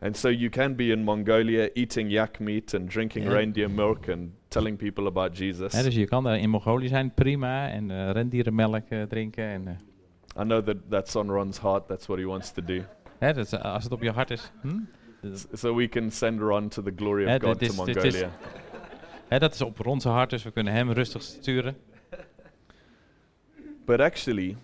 [0.01, 3.37] And so you can be in Mongolia eating yak meat and drinking Yeah.
[3.37, 5.73] reindeer milk and telling people about Jesus.
[5.73, 9.45] Hè, dus je kan daar in Mongolië zijn, prima, en eh, rendierenmelk eh, drinken.
[9.45, 11.87] En, eh, I know that that's on Ron's heart.
[11.89, 12.81] That's what he wants to do.
[13.19, 14.53] hè, dus, eh, als het op je hart is.
[14.63, 14.69] Hm?
[15.53, 18.31] So we can send Ron to the glory of God to Mongolia.
[19.31, 21.77] Hè, dat is op onze hart, dus we kunnen hem rustig sturen.
[23.85, 24.57] But actually,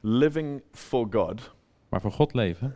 [0.00, 1.54] living for God
[1.88, 2.74] Maar voor God leven,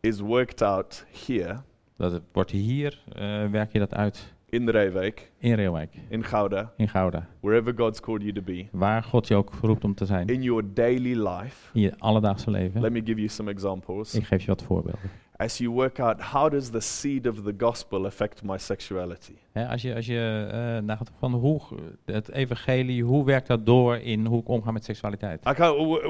[0.00, 1.60] is worked out here
[1.96, 6.88] dat wordt hier, eh, werk je dat uit in Reewijk, in Reeuwijk, in Gouda, in
[6.88, 7.26] Gouda.
[7.40, 10.26] wherever God's called you to be, Waar God je ook roept om te zijn.
[10.28, 11.70] in your daily life.
[11.72, 12.80] In je alledaagse leven.
[12.80, 14.14] Let me give you some examples.
[14.14, 15.10] Ik geef je wat voorbeelden.
[15.40, 19.32] As you work out how does the seed of the gospel affect my sexuality?
[19.52, 21.60] Hè, als je, als je eh, nagaat van hoe
[22.04, 25.46] het evangelie, hoe werkt dat door in hoe ik omga met seksualiteit?
[25.48, 25.52] I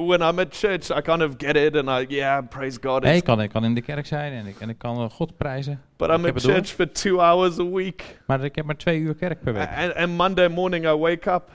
[0.07, 3.03] when I'm at church, I kind of get it and I, yeah, praise God.
[3.05, 5.11] It's- ik, kan, ik kan in de kerk zijn en ik, en ik kan eh,
[5.11, 5.81] God prijzen.
[5.97, 6.53] but I'm at door.
[6.53, 8.21] church for two hours a week.
[8.27, 9.69] Maar ik heb maar twee uur kerk per week.
[9.77, 11.51] And, and Monday morning, I wake up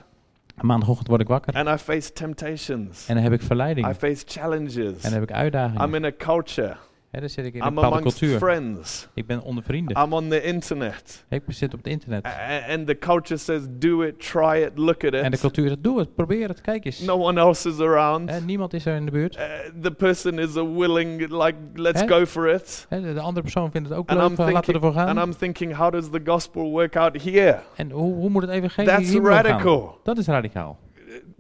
[0.62, 1.54] Maandagochtend word ik wakker.
[1.54, 3.08] and I face temptations.
[3.08, 3.96] En dan heb ik I verleidingen.
[3.96, 4.78] face challenges.
[4.78, 5.84] En dan heb ik uitdagingen.
[5.88, 6.76] I'm in a culture.
[7.16, 8.38] Hè, dan zit ik in een I'm bepaalde amongst cultuur.
[8.38, 9.08] friends.
[9.14, 10.04] Ik ben onder vrienden.
[10.04, 11.26] I'm on the internet.
[11.30, 12.26] Ik zit op het internet.
[12.26, 15.40] A- And the culture says, do it, try it, look at En de it.
[15.40, 17.00] cultuur zegt, doe het, probeer het, kijk eens.
[17.00, 18.30] No one else is around.
[18.30, 19.36] Hè, niemand is er in de buurt.
[19.38, 19.44] Uh,
[19.82, 22.08] the person is a willing, like, let's Hè?
[22.08, 22.86] go for it.
[22.90, 24.86] Hè, de, de andere persoon vindt het ook And leuk, I'm van, laten we thinking,
[24.94, 25.28] ervoor and gaan.
[25.30, 27.60] I'm thinking, how does the gospel work out here?
[27.76, 29.44] En hoe, hoe moet het evangelie That's hier gaan?
[29.44, 30.00] radical.
[30.04, 30.78] Dat is radicaal.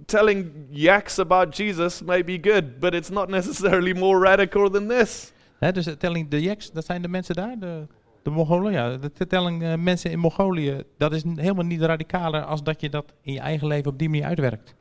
[0.05, 5.31] telling yaks about Jesus may be good, but it's not necessarily more radical than this.
[5.59, 7.87] Dus telling de Yaks, dat zijn de mensen daar, de,
[8.23, 8.71] de Mongolen.
[8.71, 13.13] Ja, telling eh, mensen in Mongolië, dat is helemaal niet radicaler als dat je dat
[13.21, 14.75] in je eigen leven op die manier uitwerkt.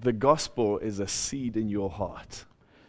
[0.00, 2.46] The gospel is a seed in your heart.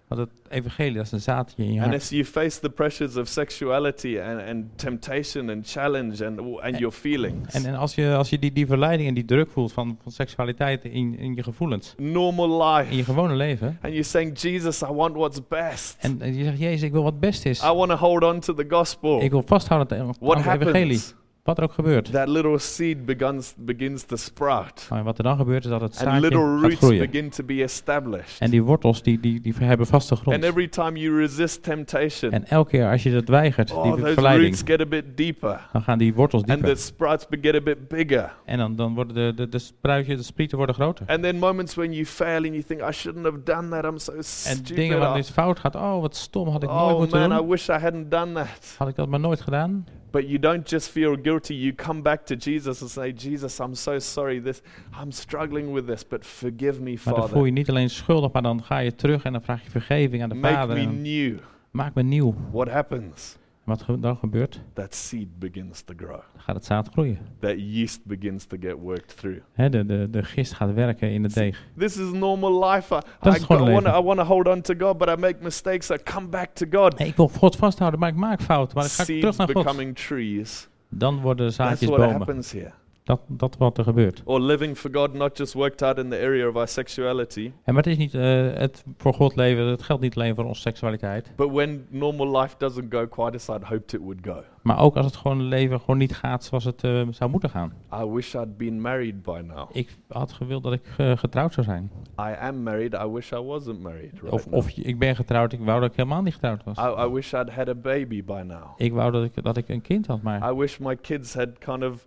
[0.08, 2.02] Want het evangelie, dat is een zaadje in je And hart.
[2.02, 6.91] as you face the pressures of sexuality and, and temptation and challenge and, and your
[6.91, 9.98] feelings, En, en als je, als je die, die verleiding en die druk voelt van,
[10.04, 12.46] van seksualiteit in, in je gevoelens, normal
[12.80, 13.68] in je life, gewone leven.
[13.68, 15.96] and you're saying, Jesus, I want what's best.
[16.00, 17.63] En, en je zegt, Jezus, ik wil wat best is.
[17.63, 19.22] I want to hold on to the gospel.
[19.22, 20.98] Ik wil vasthouden aan het, What aan het evangelie.
[20.98, 21.15] happens?
[21.45, 22.12] Wat er ook gebeurt.
[22.12, 24.88] That little seed begins, begins to sprout.
[24.89, 27.10] Maar wat er dan gebeurt is dat het And zaadje gaat roots groeien.
[27.12, 28.39] begin to be established.
[28.41, 30.36] En die wortels die, die, die hebben vaste grond.
[30.36, 34.05] And every time you resist temptation, En elke keer als je dat weigert, oh, die
[34.13, 35.67] verleiding, roots get a bit deeper.
[35.73, 36.77] dan gaan die wortels And the dieper.
[36.77, 38.34] sprouts get a bit bigger.
[38.45, 41.05] En dan, dan worden de, de, de spruitjes, de sprieten worden groter.
[41.08, 43.97] And then moments when you fail and you think, I shouldn't have done that, I'm
[43.99, 44.75] so En stupid.
[44.75, 47.31] dingen waar Oh, het fout gaat, oh wat stom, had ik nooit oh moeten man,
[47.31, 47.47] I doen.
[47.49, 48.75] wish I hadn't done that.
[48.77, 49.86] Had ik dat maar nooit gedaan.
[50.15, 53.75] But you don't just feel guilty, you come back to Jesus and say, Jesus, I'm
[53.75, 54.41] so sorry.
[54.41, 54.62] This
[55.01, 57.45] I'm struggling with this, but forgive me, Maar dan voel Father.
[57.45, 60.30] je niet alleen schuldig, maar dan ga je terug en dan vraag je vergeving aan
[60.30, 60.75] de Make Vader.
[60.75, 61.38] me new.
[61.71, 62.36] maak me nieuw.
[62.51, 63.38] What happens?
[63.65, 66.10] Wat ge- dan gebeurt, That seed begins to grow.
[66.34, 67.17] dan gaat het zaad groeien.
[67.39, 69.39] That yeast begins to get worked through.
[69.54, 71.65] Hè, de, de, de gist gaat werken in de deeg.
[71.78, 72.95] This is normal life.
[72.95, 73.99] I, Dat I, is gewoon want leven.
[73.99, 75.89] I want to hold on to God, but I make mistakes.
[75.89, 76.97] I come back to God.
[76.97, 78.78] Hey, ik wil God vasthouden, maar ik maak fouten.
[78.78, 79.63] Maar ik ga terug naar God.
[79.63, 80.67] becoming trees.
[80.89, 82.15] Dan worden That's zaadjes what bomen.
[82.17, 82.71] happens here.
[83.06, 84.22] Dat, dat wat er gebeurt.
[84.24, 87.74] Or living for God, not just worked out in the area of our sexuality, En
[87.74, 90.62] maar het is niet eh, het voor God leven, het geldt niet alleen voor onze
[90.62, 91.32] seksualiteit.
[91.36, 94.44] but when normal life doesn't go quite as I'd hoped it would go.
[94.62, 97.74] Maar ook als het gewoon leven gewoon niet gaat zoals het eh, zou moeten gaan.
[97.94, 99.70] I wish I'd been married by now.
[99.72, 101.91] Ik had gewild dat ik eh, getrouwd zou zijn.
[102.20, 102.94] I am married.
[102.94, 104.12] I wish I wasn't married.
[104.22, 106.78] Right Of, ik ben getrouwd, ik wou dat ik helemaal niet getrouwd was.
[106.78, 108.63] I, I wish I'd had a baby by now.
[108.78, 111.58] Ik wou dat ik, dat ik een kind had, maar I wish my kids had
[111.60, 112.06] kind of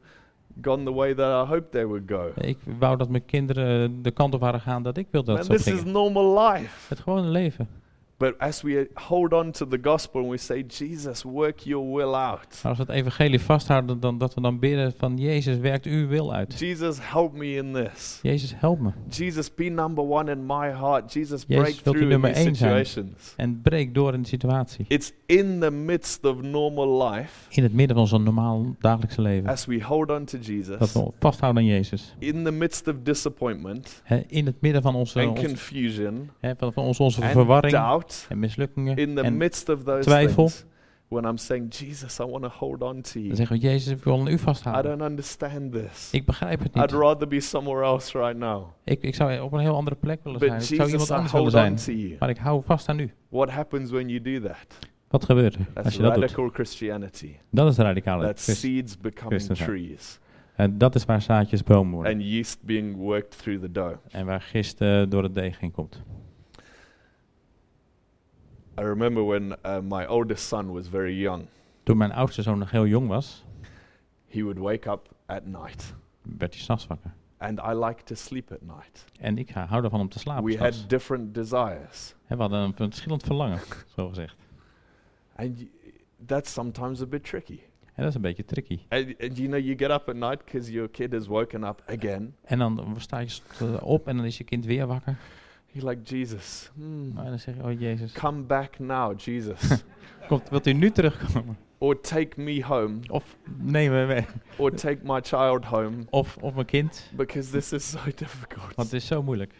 [0.60, 2.32] gone the way that I hoped they would go.
[2.34, 5.60] ik wou dat mijn kinderen de kant op waren gaan dat ik wilde dat And
[5.60, 6.88] ze this is normal life.
[6.88, 7.68] Het gewone leven.
[8.18, 12.14] But as we hold on to the gospel and we say, Jesus, work your will
[12.14, 12.60] out.
[12.62, 16.06] Maar als we het evangelie vasthouden, dan, dat we dan bidden van Jezus, werkt uw
[16.08, 16.58] wil uit.
[16.58, 18.18] Jesus, help me in this.
[18.22, 18.90] Jezus, help me.
[19.08, 21.12] Jesus, be number one in my heart.
[21.12, 23.34] Jesus, Jezus, break u through in these situations.
[23.36, 24.84] En breek door in de situatie.
[24.88, 29.50] It's in the midst of normal life, In het midden van ons normaal dagelijkse leven.
[29.50, 32.14] as we hold on to Dat Jesus, we vasthouden aan Jezus.
[32.18, 36.52] in the midst of disappointment Hè, in het midden van onze, and ons, confusion hè,
[36.56, 38.96] van, van onze, onze verwarring doubt, en mislukkingen.
[38.96, 40.46] in the en midst of those twijfel.
[40.46, 40.64] things,
[41.08, 43.26] when I'm saying, Jesus, I want to hold on to you.
[43.28, 44.98] dan zeggen we, Jezus, ik wil aan u I vasthouden.
[44.98, 46.08] don't understand this.
[46.12, 46.90] Ik begrijp het I'd niet.
[46.90, 48.64] rather be somewhere else right now.
[48.84, 50.52] Ik, ik zou op een heel andere plek willen zijn.
[50.52, 52.16] But Ik zou iemand Jesus, I anders willen zijn.
[52.18, 53.10] Maar ik hou vast aan u.
[53.28, 54.78] What happens when you do that?
[55.08, 56.22] Wat gebeurt er als je dat doet?
[56.22, 57.30] radical Christianity.
[57.50, 58.58] Dat is radicale Christ.
[58.58, 60.18] seeds becoming trees
[60.56, 62.12] En dat is waar zaadjes bomen worden.
[62.12, 63.96] and yeast being worked through the dough.
[64.10, 66.02] En waar gist eh, door het deeg heen komt.
[68.78, 71.46] I remember when uh, my oldest son was very young,
[71.82, 73.44] Toen mijn oudste zoon nog heel jong was,
[74.26, 75.94] he would wake up at night.
[76.22, 77.12] werd hij s'nachts wakker.
[77.38, 79.04] And I like to sleep at night.
[79.20, 80.80] En ik hou ervan om te slapen We s'nachts.
[80.80, 82.14] had different desires.
[82.24, 83.58] Hè, We hadden een verschillend verlangen,
[83.96, 84.36] zo gezegd.
[85.36, 85.64] And
[86.26, 87.58] that's sometimes a bit tricky.
[87.94, 88.78] En dat is een beetje tricky.
[88.88, 91.82] And, and you know, you get up at night because your kid has woken up
[91.86, 92.34] again.
[92.44, 93.38] En dan sta je
[93.80, 95.16] op en dan is je kind weer wakker.
[95.78, 99.82] You're like, Jesus, hmm, En dan zeg je, oh Jezus, come back now, Jesus.
[100.28, 101.56] komt, wilt u nu terugkomen?
[101.78, 104.26] or take me home, Of neem me weg.
[104.56, 108.74] or take my child home, Of, of mijn kind, because this is so difficult.
[108.74, 109.52] want het is zo moeilijk.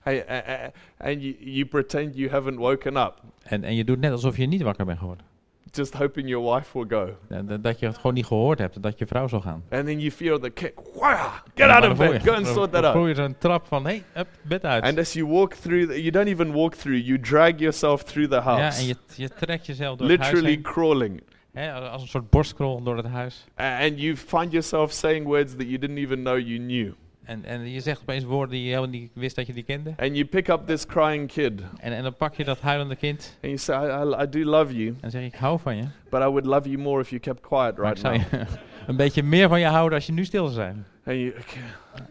[0.00, 4.00] Hey, uh, uh, and you, you pretend you haven't woken up, En, en je doet
[4.00, 5.24] net alsof je niet wakker bent geworden.
[5.72, 7.16] Just hoping your wife will go.
[7.28, 9.62] En dat- je het gewoon niet gehoord hebt, dat je vrouw zal gaan.
[9.70, 10.74] And then you feel the kick.
[10.94, 12.22] Wow, get out of bed.
[12.22, 13.16] Go and sort that dan voel out.
[13.16, 14.84] je zo'n trap van, hey, up, bed uit.
[14.84, 17.06] And as you walk through, the, you don't even walk through.
[17.06, 20.42] You drag yourself through the ja, house, en je, je trekt jezelf door het literally
[20.44, 20.62] huis heen.
[20.62, 21.22] crawling.
[21.52, 23.44] Hè, als een soort borstkrol door het huis.
[23.56, 26.92] And you find yourself saying words that you didn't even know you knew.
[27.30, 29.90] En, en je zegt opeens woorden die je helemaal niet wist dat je die kende.
[29.96, 33.38] And you pick up this crying kid, En, en dan pak je dat huilende kind
[33.42, 35.76] and you say, I, I, do love you, en dan zeg je, ik hou van
[35.76, 35.82] je.
[36.10, 38.30] but I would love you more if you kept quiet ik right zou now.
[38.30, 38.46] je
[38.86, 40.86] een beetje meer van je houden als je nu stil zou zijn.
[41.04, 41.32] And you,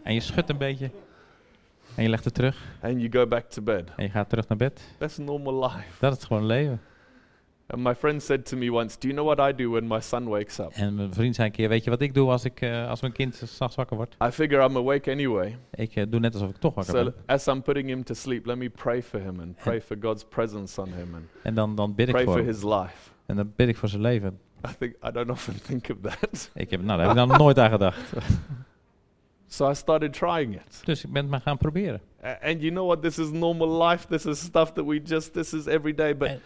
[0.02, 0.90] En je schudt een beetje.
[1.94, 2.56] En je legt het terug.
[2.80, 3.88] and you go back to bed.
[3.96, 4.80] En je gaat terug naar bed.
[4.98, 5.84] That's normal life.
[5.98, 6.80] Dat is gewoon leven.
[7.72, 10.00] And my friend said to me once, Do you know what I do when my
[10.00, 10.70] son wakes up?
[10.72, 13.00] En mijn vriend zei een keer, weet je wat ik doe als, ik, eh, als
[13.00, 14.16] mijn kind s'nachts wakker wordt?
[14.24, 15.58] I figure I'm awake anyway.
[15.74, 17.14] Ik eh, doe net alsof ik toch wakker So ben.
[17.26, 20.24] as I'm putting him to sleep, let me pray for him and pray for God's
[20.24, 23.10] presence on him and En dan, dan bid ik pray voor for his life.
[23.26, 24.38] En dan bid ik voor zijn leven.
[24.68, 26.50] I think I don't often think of that.
[26.54, 27.98] Ik heb, nou, daar heb ik nou nooit aan gedacht.
[29.52, 30.80] So I started trying it.
[30.84, 32.00] Dus ik ben het maar gaan proberen.
[32.22, 33.02] And you know what?
[33.02, 34.06] This is normal life.
[34.06, 36.16] This is stuff that we just, this is every day.
[36.16, 36.40] But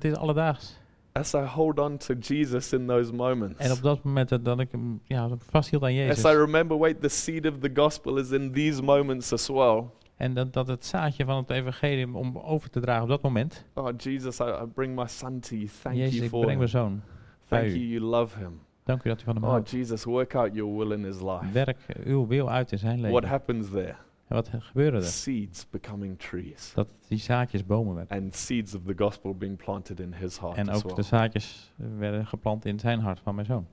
[0.00, 0.80] dat is alledaags.
[1.14, 4.60] as I hold on to Jesus in those moments, En op dat moment dat- dat
[4.60, 6.24] ik hem ja, vasthield aan as Jezus.
[6.24, 9.84] I remember, wait, the seed of the gospel is in these moments as well.
[10.16, 13.64] En dat, dat het zaadje van het evangelie om over te dragen op dat moment.
[13.74, 15.68] Oh, Jesus, I, I bring my son to you.
[15.82, 16.58] Thank Jezus, you ik for breng him.
[16.58, 17.00] mijn zoon.
[17.48, 18.60] Thank you, you love him.
[18.84, 19.70] Dank u dat u van hem Oh, houdt.
[19.70, 21.52] Jesus, work out your will in his life.
[21.52, 23.28] Werk uw wil uit in zijn What leven.
[23.28, 23.94] happens there?
[24.32, 25.02] En wat gebeurde er?
[25.02, 26.72] Seeds becoming trees.
[26.74, 28.22] Dat die zaadjes bomen werden.
[28.22, 30.94] And seeds of the gospel being planted in his heart En ook well.
[30.94, 33.66] de zaadjes werden geplant in zijn hart van mijn zoon.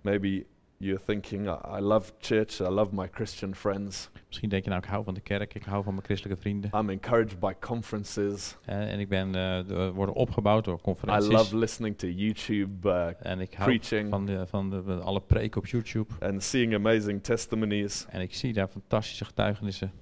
[0.00, 0.46] Maybe
[0.78, 4.10] you're thinking, I, I love church, I love my Christian friends.
[4.26, 6.70] Misschien denk je nou, ik hou van de kerk, ik hou van mijn christelijke vrienden.
[6.74, 8.56] I'm encouraged by conferences.
[8.64, 9.32] Eh, en ik ben
[9.66, 11.32] door- worden opgebouwd door I conferenties.
[11.32, 15.60] love listening to YouTube uh, en ik hou preaching van, de, van de, alle preken
[15.60, 16.12] op YouTube.
[16.20, 18.06] and seeing amazing testimonies.
[18.08, 19.92] En ik zie daar fantastische getuigenissen.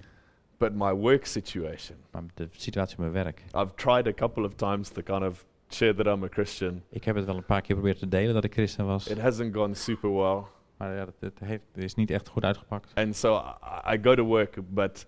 [0.57, 3.43] But my work situation, Maar de situatie met mijn werk.
[3.55, 6.81] I've tried a couple of times to kind of share that I'm a Christian.
[6.89, 9.07] Ik heb het wel een paar keer geprobeerd te delen dat ik christen was.
[9.07, 10.41] It hasn't gone super well.
[10.77, 12.91] Maar ja, dat, het heeft, het is niet echt goed uitgepakt.
[12.93, 15.07] And so I, I go to work, but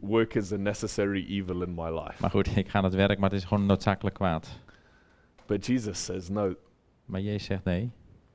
[0.00, 2.14] work is a necessary evil in my life.
[2.20, 4.58] Maar goed, ik ga aan het werk, maar het is gewoon noodzakelijk kwaad.
[5.46, 6.54] But Jesus says, no,
[7.04, 7.90] Maar Jezus zegt nee.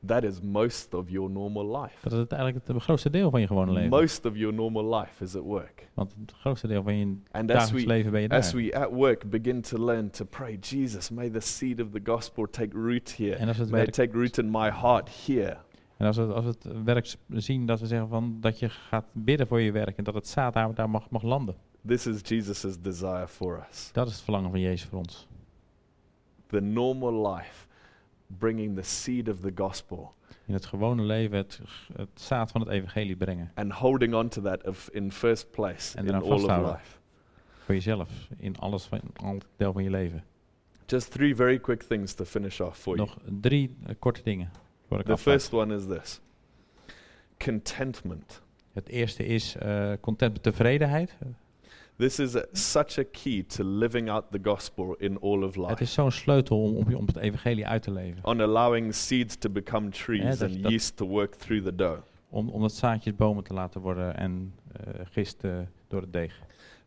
[0.06, 1.96] that is most of your normal life.
[2.02, 3.90] Dat is het eigenlijk het grootste deel van je gewone leven.
[3.90, 5.90] Most of your normal life is at work.
[5.94, 8.62] Want het grootste deel van je And as dagelijks we, leven ben je as daar.
[8.62, 12.48] we at work begin to learn to pray, Jesus, may the seed of the gospel
[12.50, 13.36] take root here.
[13.36, 15.58] En als het May it take root in my heart here.
[16.00, 19.06] En als we, als we het werk zien, dat we zeggen van dat je gaat
[19.12, 21.56] bidden voor je werk en dat het zaad daar, daar mag, mag landen.
[21.88, 23.90] This is Jesus' desire for us.
[23.94, 25.28] Dat is het verlangen van Jezus voor ons.
[26.48, 27.68] The normal life,
[28.28, 30.14] bringing the seed of the gospel
[30.46, 31.60] In het gewone leven het,
[31.94, 33.52] het zaad van het evangelie brengen.
[33.56, 36.98] and holding on to that of, in first place En in all of life.
[37.64, 38.10] Voor jezelf.
[38.38, 40.24] In alles van al deel van je leven.
[40.86, 43.08] Just three very quick things to finish off for you.
[43.08, 44.52] Nog drie eh, korte dingen.
[44.90, 46.20] Voor The first one is this
[47.38, 48.42] contentment.
[48.74, 51.16] Het eerste is eh content, tevredenheid.
[51.98, 55.68] This is a, such a key to living out the gospel in all of Het
[55.70, 55.82] life.
[55.82, 58.26] is zo'n sleutel om, om, om het evangelie uit te leven.
[58.26, 62.00] On allowing seeds to become trees dat- and yeast to work through the dough.
[62.30, 66.40] Om, om dat zaadjes bomen te laten worden en eh gist eh, door het deeg.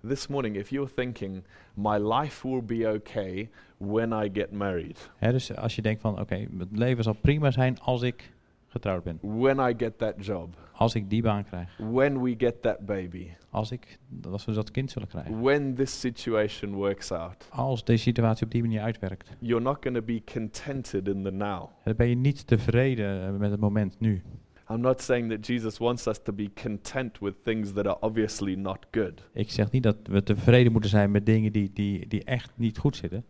[0.08, 5.56] This morning, if you're thinking, my life will be okay when I get married, dus
[5.56, 8.32] als je denkt van, oké, het leven zal prima zijn als ik
[8.68, 9.18] getrouwd ben.
[9.22, 11.76] when I get that job, Als ik die baan krijg.
[11.90, 13.98] when we get that baby, Als, ik,
[14.30, 15.40] als we dat kind zullen krijgen.
[15.42, 19.36] when this situation works out, Als deze situatie op die manier uitwerkt.
[19.38, 21.68] you're not going to be contented in the now.
[21.84, 24.22] Dan ben je niet tevreden eh, met het moment nu.
[24.72, 28.54] I'm not saying that Jesus wants us to be content with things that are obviously
[28.54, 29.28] not good.
[29.32, 32.78] Ik zeg niet dat we tevreden moeten zijn met dingen die, die, die echt niet
[32.78, 33.24] goed zitten.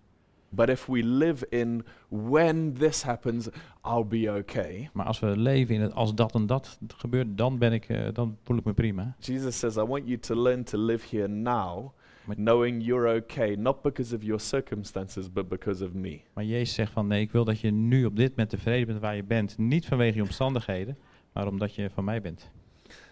[0.48, 3.48] But if we live in when this happens,
[3.84, 4.90] I'll be okay.
[4.92, 8.12] Maar als we leven in het als dat en dat gebeurt, dan, ben ik, eh,
[8.12, 9.16] dan voel ik me prima.
[9.18, 11.92] Jesus says, I want you to learn to live here now,
[12.24, 16.20] Maar- knowing you're okay, not because of your circumstances, but because of me.
[16.32, 19.00] Maar Jezus zegt van nee, ik wil dat je nu op dit moment tevreden bent
[19.00, 19.58] waar je bent.
[19.58, 20.96] Niet vanwege je omstandigheden,
[21.32, 22.50] maar omdat je van mij bent.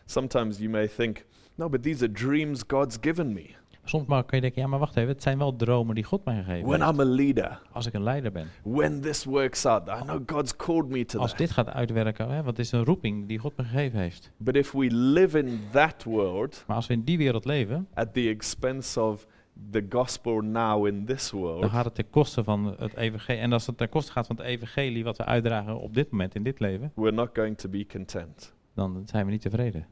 [0.04, 3.46] Sometimes you may think, no, but these are dreams God's given me.
[3.84, 6.24] Soms maar kan je denken, ja maar wacht even, het zijn wel dromen die God
[6.24, 6.92] mij gegeven When heeft.
[6.92, 8.46] I'm a leader, Als ik een leider ben.
[8.62, 11.38] when this works out, I know God's called me to Als that.
[11.38, 14.30] dit gaat uitwerken, hè, want het is een roeping die God me gegeven heeft.
[14.36, 18.14] But if we live in that world Maar als we in die wereld leven, at
[18.14, 19.26] the expense of
[19.70, 23.40] the gospel now in this dan world, gaat het ten koste van het evangelie.
[23.40, 26.34] En als het ten koste gaat van het evangelie wat we uitdragen op dit moment,
[26.34, 28.54] in dit leven, we're not going to be content.
[28.74, 29.86] dan zijn we niet tevreden.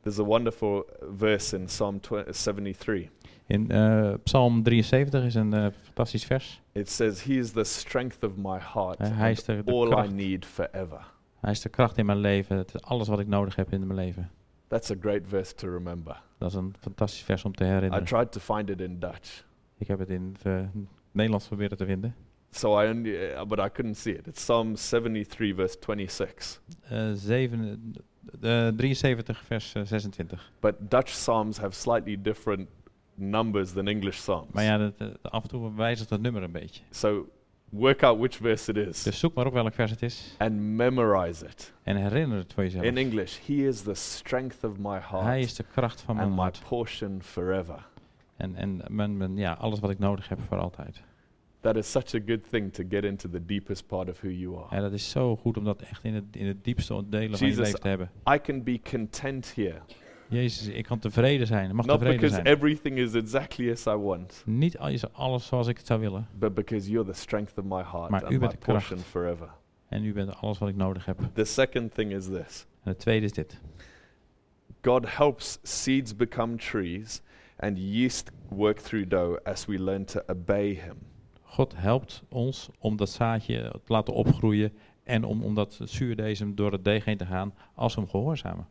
[0.00, 0.84] There's a wonderful
[1.16, 3.10] verse in Psalm 20 73.
[3.46, 6.60] In eh, Psalm 73 is een eh, fantastisch vers.
[6.72, 9.86] It says, He is the strength of my heart, Eh, hij, is de, de all
[9.86, 11.10] I kracht, need forever.
[11.40, 12.56] hij is de kracht in mijn leven.
[12.56, 14.30] Het is alles wat ik nodig heb in mijn leven.
[14.72, 16.22] That's a great verse to remember.
[16.38, 18.04] Dat is een fantastisch vers om te I herinneren.
[18.06, 19.44] tried to find it in Dutch,
[19.78, 20.60] Ik heb het in het eh,
[21.10, 22.14] Nederlands proberen te vinden.
[22.50, 24.26] so I only, uh, but I couldn't see it.
[24.26, 26.60] It's Psalm 73, verse 26.
[26.82, 27.92] Eh, zeven,
[28.40, 30.52] eh, 73 vers eh, 26.
[30.60, 32.68] But Dutch psalms have slightly different
[33.14, 34.52] numbers than English songs.
[34.52, 36.82] Maar ja, dat, dat- af en toe wijzigt dat nummer een beetje.
[36.90, 37.28] So
[37.72, 40.52] work out which verse it is Dus zoek maar op welk vers het is and
[40.60, 41.72] memorize it.
[41.82, 42.84] en herinner het voor jezelf.
[42.84, 46.26] In English, He is the strength of my Hij heart is de kracht van mijn
[46.26, 46.62] and my hart.
[46.68, 47.86] portion forever.
[48.36, 51.02] En, en mijn, mijn, ja, alles wat ik nodig heb voor altijd.
[51.60, 54.56] That is such a good thing to get into the deepest part of who you
[54.70, 54.80] are.
[54.80, 57.56] dat is zo goed om dat echt in het, in het diepste delen van je
[57.56, 58.10] leven te hebben.
[58.34, 59.78] I can be content here,
[60.32, 61.68] Jezus, ik kan tevreden zijn.
[61.68, 62.56] Ik mag not tevreden because zijn.
[62.56, 66.28] everything is exactly as I want, Niet al- is alles zoals ik het zou willen.
[66.38, 68.88] but because you're the strength of my heart Maar and u my bent de kracht.
[68.88, 69.48] portion forever.
[69.88, 71.18] En u bent alles wat ik nodig heb.
[71.34, 73.60] The second thing is this En het tweede is dit.
[74.82, 77.22] God helps seeds become trees
[77.58, 80.94] and yeast work through dough as we learn to obey Him.
[81.42, 84.72] God helpt ons om dat zaadje te laten opgroeien
[85.04, 88.66] en om, om dat zuurdesem door het deeg heen te gaan als we hem gehoorzamen.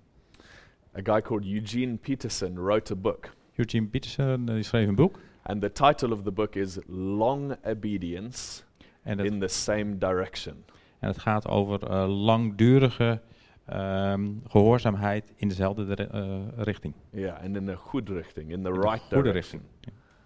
[0.98, 5.62] A guy called Eugene Peterson wrote a book, Eugene Peterson die schreef een boek and
[5.62, 8.64] the title of the book is Long Obedience
[9.04, 10.64] en in the Same Direction.
[11.00, 13.22] en het gaat over eh, langdurige
[13.66, 16.94] ehm, gehoorzaamheid in dezelfde eh, richting.
[17.10, 19.62] Yeah, and in a good richting, in the de right goede direction.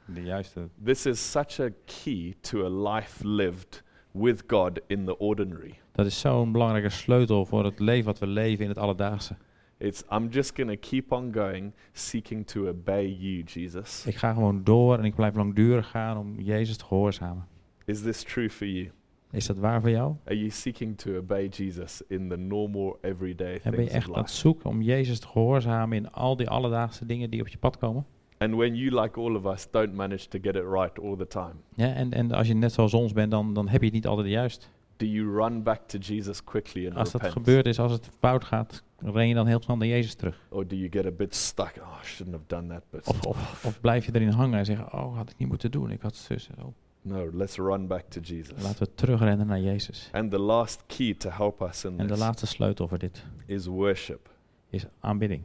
[0.05, 0.69] De juiste.
[0.83, 5.79] This is such a key to a life lived with God in the ordinary.
[5.91, 9.35] Dat is zo'n belangrijke sleutel voor het leven wat we leven in het alledaagse.
[9.77, 14.05] It's I'm just going to keep on going, seeking to obey you, Jesus.
[14.05, 17.45] Ik ga gewoon door en ik blijf langdurig gaan om Jezus te gehoorzamen.
[17.85, 18.91] Is this true for you?
[19.31, 20.15] Is dat waar voor jou?
[20.25, 24.21] Are you seeking to obey Jesus in the normal, everyday En ben je echt aan
[24.21, 27.77] het zoeken om Jezus te gehoorzamen in al die alledaagse dingen die op je pad
[27.77, 28.05] komen?
[28.37, 31.27] And when you, like all of us, don't manage to get it right all the
[31.27, 33.95] time, Ja, en, en als je net zoals ons bent, dan, dan heb je het
[33.95, 34.69] niet altijd juist.
[34.97, 37.45] do you run back to Jesus quickly and Als dat repent?
[37.45, 40.39] gebeurd is, als het fout gaat, ren je dan heel snel naar Jezus terug.
[40.49, 41.73] Or do you get a bit stuck?
[41.81, 44.65] Oh, I shouldn't have done that, but Of, of, of blijf je erin hangen en
[44.65, 46.49] zeggen, oh, had ik niet moeten doen, ik had zus.
[46.59, 46.65] Oh,
[47.01, 48.61] no, let's run back to Jesus.
[48.61, 50.09] laten we terugrennen naar Jezus.
[50.11, 53.65] And the last key to help us in En de laatste sleutel voor dit is
[53.65, 54.29] worship.
[54.69, 55.41] is aanbidding.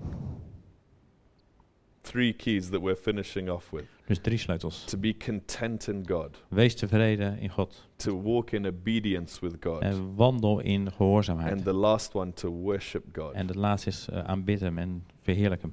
[2.02, 4.84] Three keys that we're finishing off with Dus drie sleutels.
[4.86, 9.82] to be content in God, Wees tevreden in God to walk in obedience with God,
[9.82, 11.62] en wandel in and gehoorzaamheid.
[11.64, 13.32] the last one to worship God.
[13.34, 15.72] En de laatste is eh, aanbid hem en verheerlijk hem.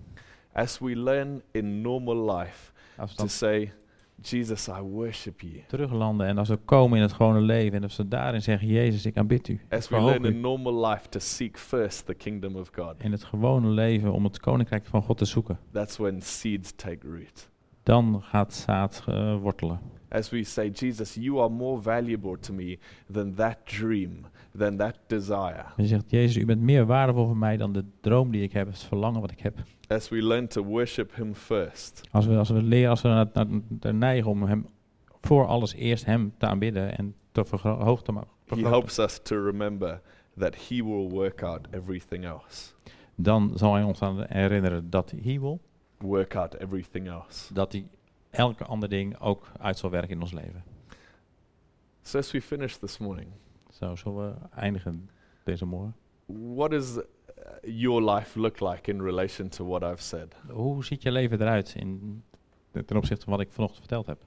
[0.54, 2.72] As we learn in normal life
[3.16, 3.72] to say,
[4.22, 5.62] Jesus, I worship you.
[5.68, 9.06] teruglanden en als we komen in het gewone leven en als we daarin zeggen, Jezus,
[9.06, 9.60] ik aanbid u.
[9.70, 13.24] As we learn in normal life to seek first the kingdom of God, In het
[13.24, 15.60] gewone leven om het koninkrijk van God te zoeken.
[15.72, 17.50] that's when seeds take root.
[17.84, 19.80] Dan gaat zaad eh, wortelen.
[20.10, 22.78] As we say, Jesus, you are more valuable to me
[23.12, 24.26] than that dream,
[24.58, 25.66] than that desire.
[25.76, 28.52] En je zegt, Jezus, u bent meer waardevol voor mij dan de droom die ik
[28.54, 29.58] heb, het verlangen wat ik heb.
[29.88, 33.28] As we learn to worship Him first, Als we, als we leren, als we naar,
[33.34, 33.46] naar,
[33.80, 34.66] naar neigen om hem
[35.22, 38.30] voor alles eerst hem te aanbidden en te verhoogd te maken.
[38.46, 40.02] He helps us to remember
[40.38, 42.72] that He will work out everything else.
[43.16, 45.62] Dan zal hij ons aan herinneren dat hij wil,
[45.98, 47.54] Work out everything else.
[47.54, 47.88] dat hij
[48.30, 50.64] elke ander ding ook uit zal werken in ons leven.
[52.02, 53.28] So, as we finish this morning,
[53.72, 55.10] Zo zullen we eindigen
[55.44, 55.96] deze morgen.
[56.28, 57.04] what does uh,
[57.64, 60.36] your life look like in relation to what I've said?
[60.50, 62.24] Hoe ziet je leven eruit in,
[62.86, 64.26] ten opzichte van wat ik vanochtend verteld heb?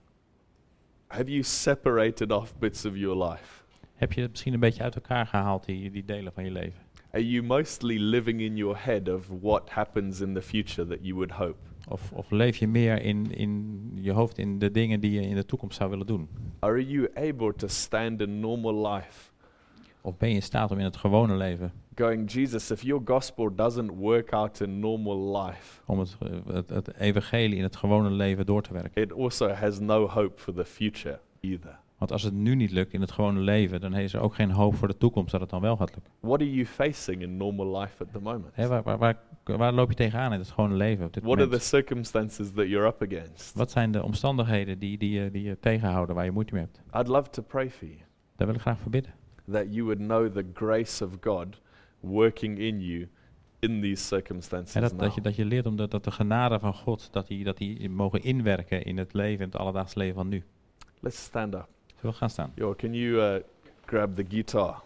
[1.07, 3.63] Have you separated off bits of your life?
[3.95, 6.81] Heb je het misschien een beetje uit elkaar gehaald, die, die delen van je leven?
[7.11, 11.15] Are you mostly living in your head of what happens in the future that you
[11.15, 11.59] would hope?
[11.89, 15.35] Of, of leef je meer in, in je hoofd in de dingen die je in
[15.35, 16.29] de toekomst zou willen doen?
[16.59, 19.30] Are you able to stand in normal life
[20.03, 23.55] Of ben je in staat om in het gewone leven, going, Jesus, if your gospel
[23.55, 28.47] doesn't work out in normal life, om het, het, het evangelie in het gewone leven
[28.47, 29.03] door te werken?
[29.03, 31.79] it also has no hope for the future either.
[31.99, 34.51] Want als het nu niet lukt in het gewone leven, dan is er ook geen
[34.51, 36.13] hoop voor de toekomst dat het dan wel gaat lukken.
[36.21, 38.55] What are you facing in normal life at the moment?
[38.57, 41.39] Hè, waar, waar, waar, waar loop je tegenaan in het gewone leven op dit What
[41.39, 43.55] are the circumstances that you're up against?
[43.57, 46.81] Wat zijn de omstandigheden die, die, je- die je tegenhouden, waar je moeite mee hebt?
[46.95, 47.99] I'd love to pray for you
[48.37, 49.13] Daar wil ik graag voor bidden.
[49.51, 51.57] That you would know the grace of God
[52.01, 53.09] working in you
[53.59, 55.01] in these circumstances En dat, now.
[55.01, 57.57] dat, je, dat je leert om de, dat de genade van God, dat die, dat
[57.57, 60.45] die mogen inwerken in het leven, in het alledaagse leven van nu.
[61.01, 61.69] Let's stand up.
[61.87, 62.53] Zullen we gaan staan?
[62.55, 63.43] Yo, can you uh,
[63.85, 64.83] grab the guitar?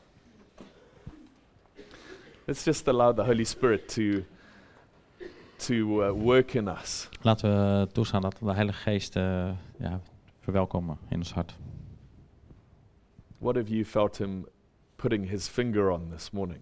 [2.47, 4.25] Let's just allow the Holy Spirit to
[5.57, 7.09] to uh, work in us.
[7.23, 10.01] Laten we toestaan dat de Heilige Geest eh, ja,
[10.41, 11.57] verwelkomen in ons hart.
[13.39, 14.47] What have you felt Him
[15.05, 16.61] putting His finger on this morning?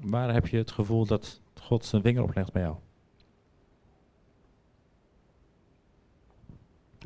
[0.00, 2.76] Waar heb je het gevoel dat God zijn vinger oplegt bij jou?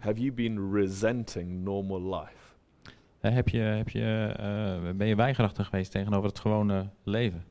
[0.00, 2.54] Have you been resenting normal life?
[3.18, 7.44] Heb je, heb je, eh, ben je weigerachtig geweest tegenover het gewone leven?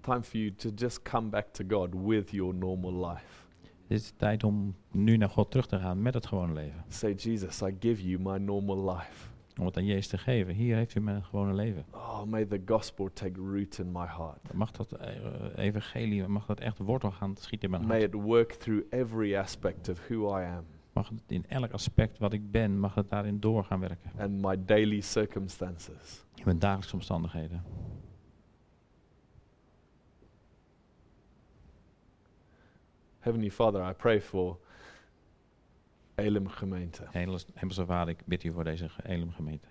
[0.00, 3.46] Time for you to just come back to God with your normal life.
[3.86, 6.84] Het is tijd om nu naar God terug te gaan met het gewone leven.
[6.88, 9.31] Say, Jesus, I give you my normal life.
[9.58, 10.54] Om het aan Jezus te geven.
[10.54, 11.84] Hier heeft u mijn gewone leven.
[11.90, 14.52] Oh, may the gospel take root in my heart.
[14.52, 15.14] Mag dat eh,
[15.56, 18.14] evangelie, mag dat echt wortel gaan schieten in mijn May hart?
[18.14, 22.32] it work through every aspect of who I am Mag het in elk aspect wat
[22.32, 24.10] ik ben, mag het daarin door gaan werken.
[24.18, 26.24] and my daily circumstances.
[26.34, 27.62] In mijn dagelijkse omstandigheden.
[33.20, 34.56] Heavenly Father, I pray for
[36.22, 37.06] Elim gemeente.
[37.10, 39.66] Hemels- Hemelse Vader, ik bid u voor deze Elim gemeente.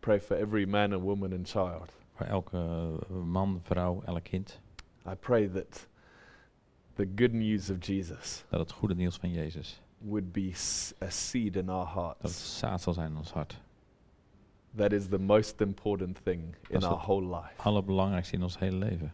[0.00, 1.96] Pray for every man and woman and child.
[2.14, 4.60] Voor elke eh, man, vrouw, elk kind.
[5.06, 5.88] I pray that
[6.94, 10.50] the good news of Jesus Dat het goede nieuws van Jezus, would be
[11.02, 12.58] a seed in our dat het hearts.
[12.58, 13.60] zaad zal zijn in ons hart.
[14.76, 17.62] That is the most important thing in our whole life.
[17.62, 19.12] Allerbelangrijkste in ons hele leven.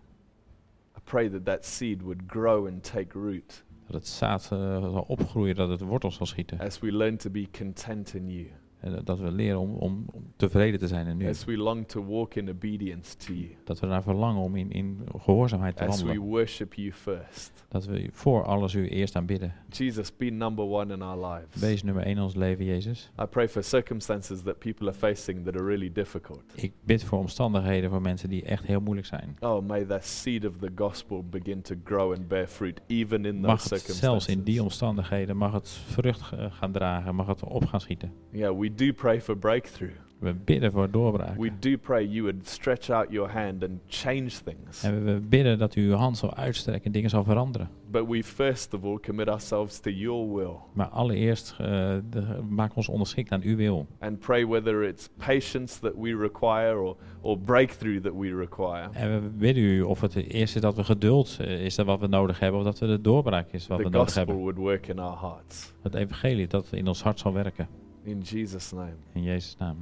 [0.97, 5.05] I pray that that seed would grow and take root Dat het zaad eh, zal
[5.07, 6.59] opgroeien, dat het wortel zal schieten.
[6.59, 8.47] as we learn to be content in you,
[8.81, 11.29] En dat- we leren om, om, om tevreden te zijn in u.
[11.29, 14.71] as we long to walk in obedience to you, Dat we naar verlangen om in,
[14.71, 16.29] in gehoorzaamheid te as we wandelen.
[16.31, 17.53] worship you first.
[17.69, 19.55] Dat we voor alles u eerst aanbidden.
[19.71, 21.61] Jesus, be number one in our lives.
[21.61, 23.11] Wees nummer één in ons leven, Jezus.
[23.21, 26.43] I pray for circumstances that people are facing that are really difficult.
[26.55, 29.37] Ik bid voor omstandigheden voor mensen die echt heel moeilijk zijn.
[29.41, 33.41] Oh, may that seed of the gospel begin to grow and bear fruit, even in
[33.41, 34.45] Mag those het zelfs in circumstances.
[34.45, 38.13] die omstandigheden, mag het vrucht eh, gaan dragen, mag het op gaan schieten.
[38.31, 39.93] Yeah, we do pray for breakthrough.
[40.19, 41.37] We bidden voor doorbraak.
[41.37, 44.83] We do pray you would stretch out your hand and change things.
[44.83, 47.69] En we bidden dat u uw hand zal uitstrekken en dingen zal veranderen.
[47.91, 51.67] But we first of all commit ourselves to your will Maar allereerst eh,
[52.11, 53.87] de, maak ons onderschikt aan uw wil.
[53.99, 58.89] and pray whether it's patience that we require or, or breakthrough that we require.
[58.93, 62.01] En we bidden u of het eerst is dat we geduld eh, is dat wat
[62.01, 64.43] we nodig hebben, of dat we de doorbraak is wat The we nodig gospel hebben.
[64.45, 65.73] would work in our hearts.
[65.83, 67.69] Het evangelie dat in ons hart zal werken.
[68.09, 68.97] In Jesus' name.
[69.15, 69.77] In Jezus' naam.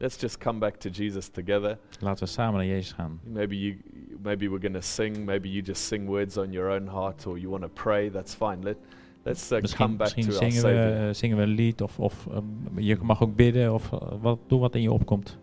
[0.00, 1.78] Let's just come back to Jesus together.
[2.00, 3.20] Laten we samen naar Jezus gaan.
[3.24, 3.76] Maybe you,
[4.22, 5.24] maybe we're going to sing.
[5.24, 8.10] Maybe you just sing words on your own heart, or you want to pray.
[8.10, 8.62] That's fine.
[8.62, 8.76] Let
[9.22, 12.26] let's uh, come back misschien to our zingen, we, zingen we een lied of, of
[12.26, 12.38] eh,
[12.76, 15.38] je mag ook bidden of eh, wat, doe wat in je opkomt.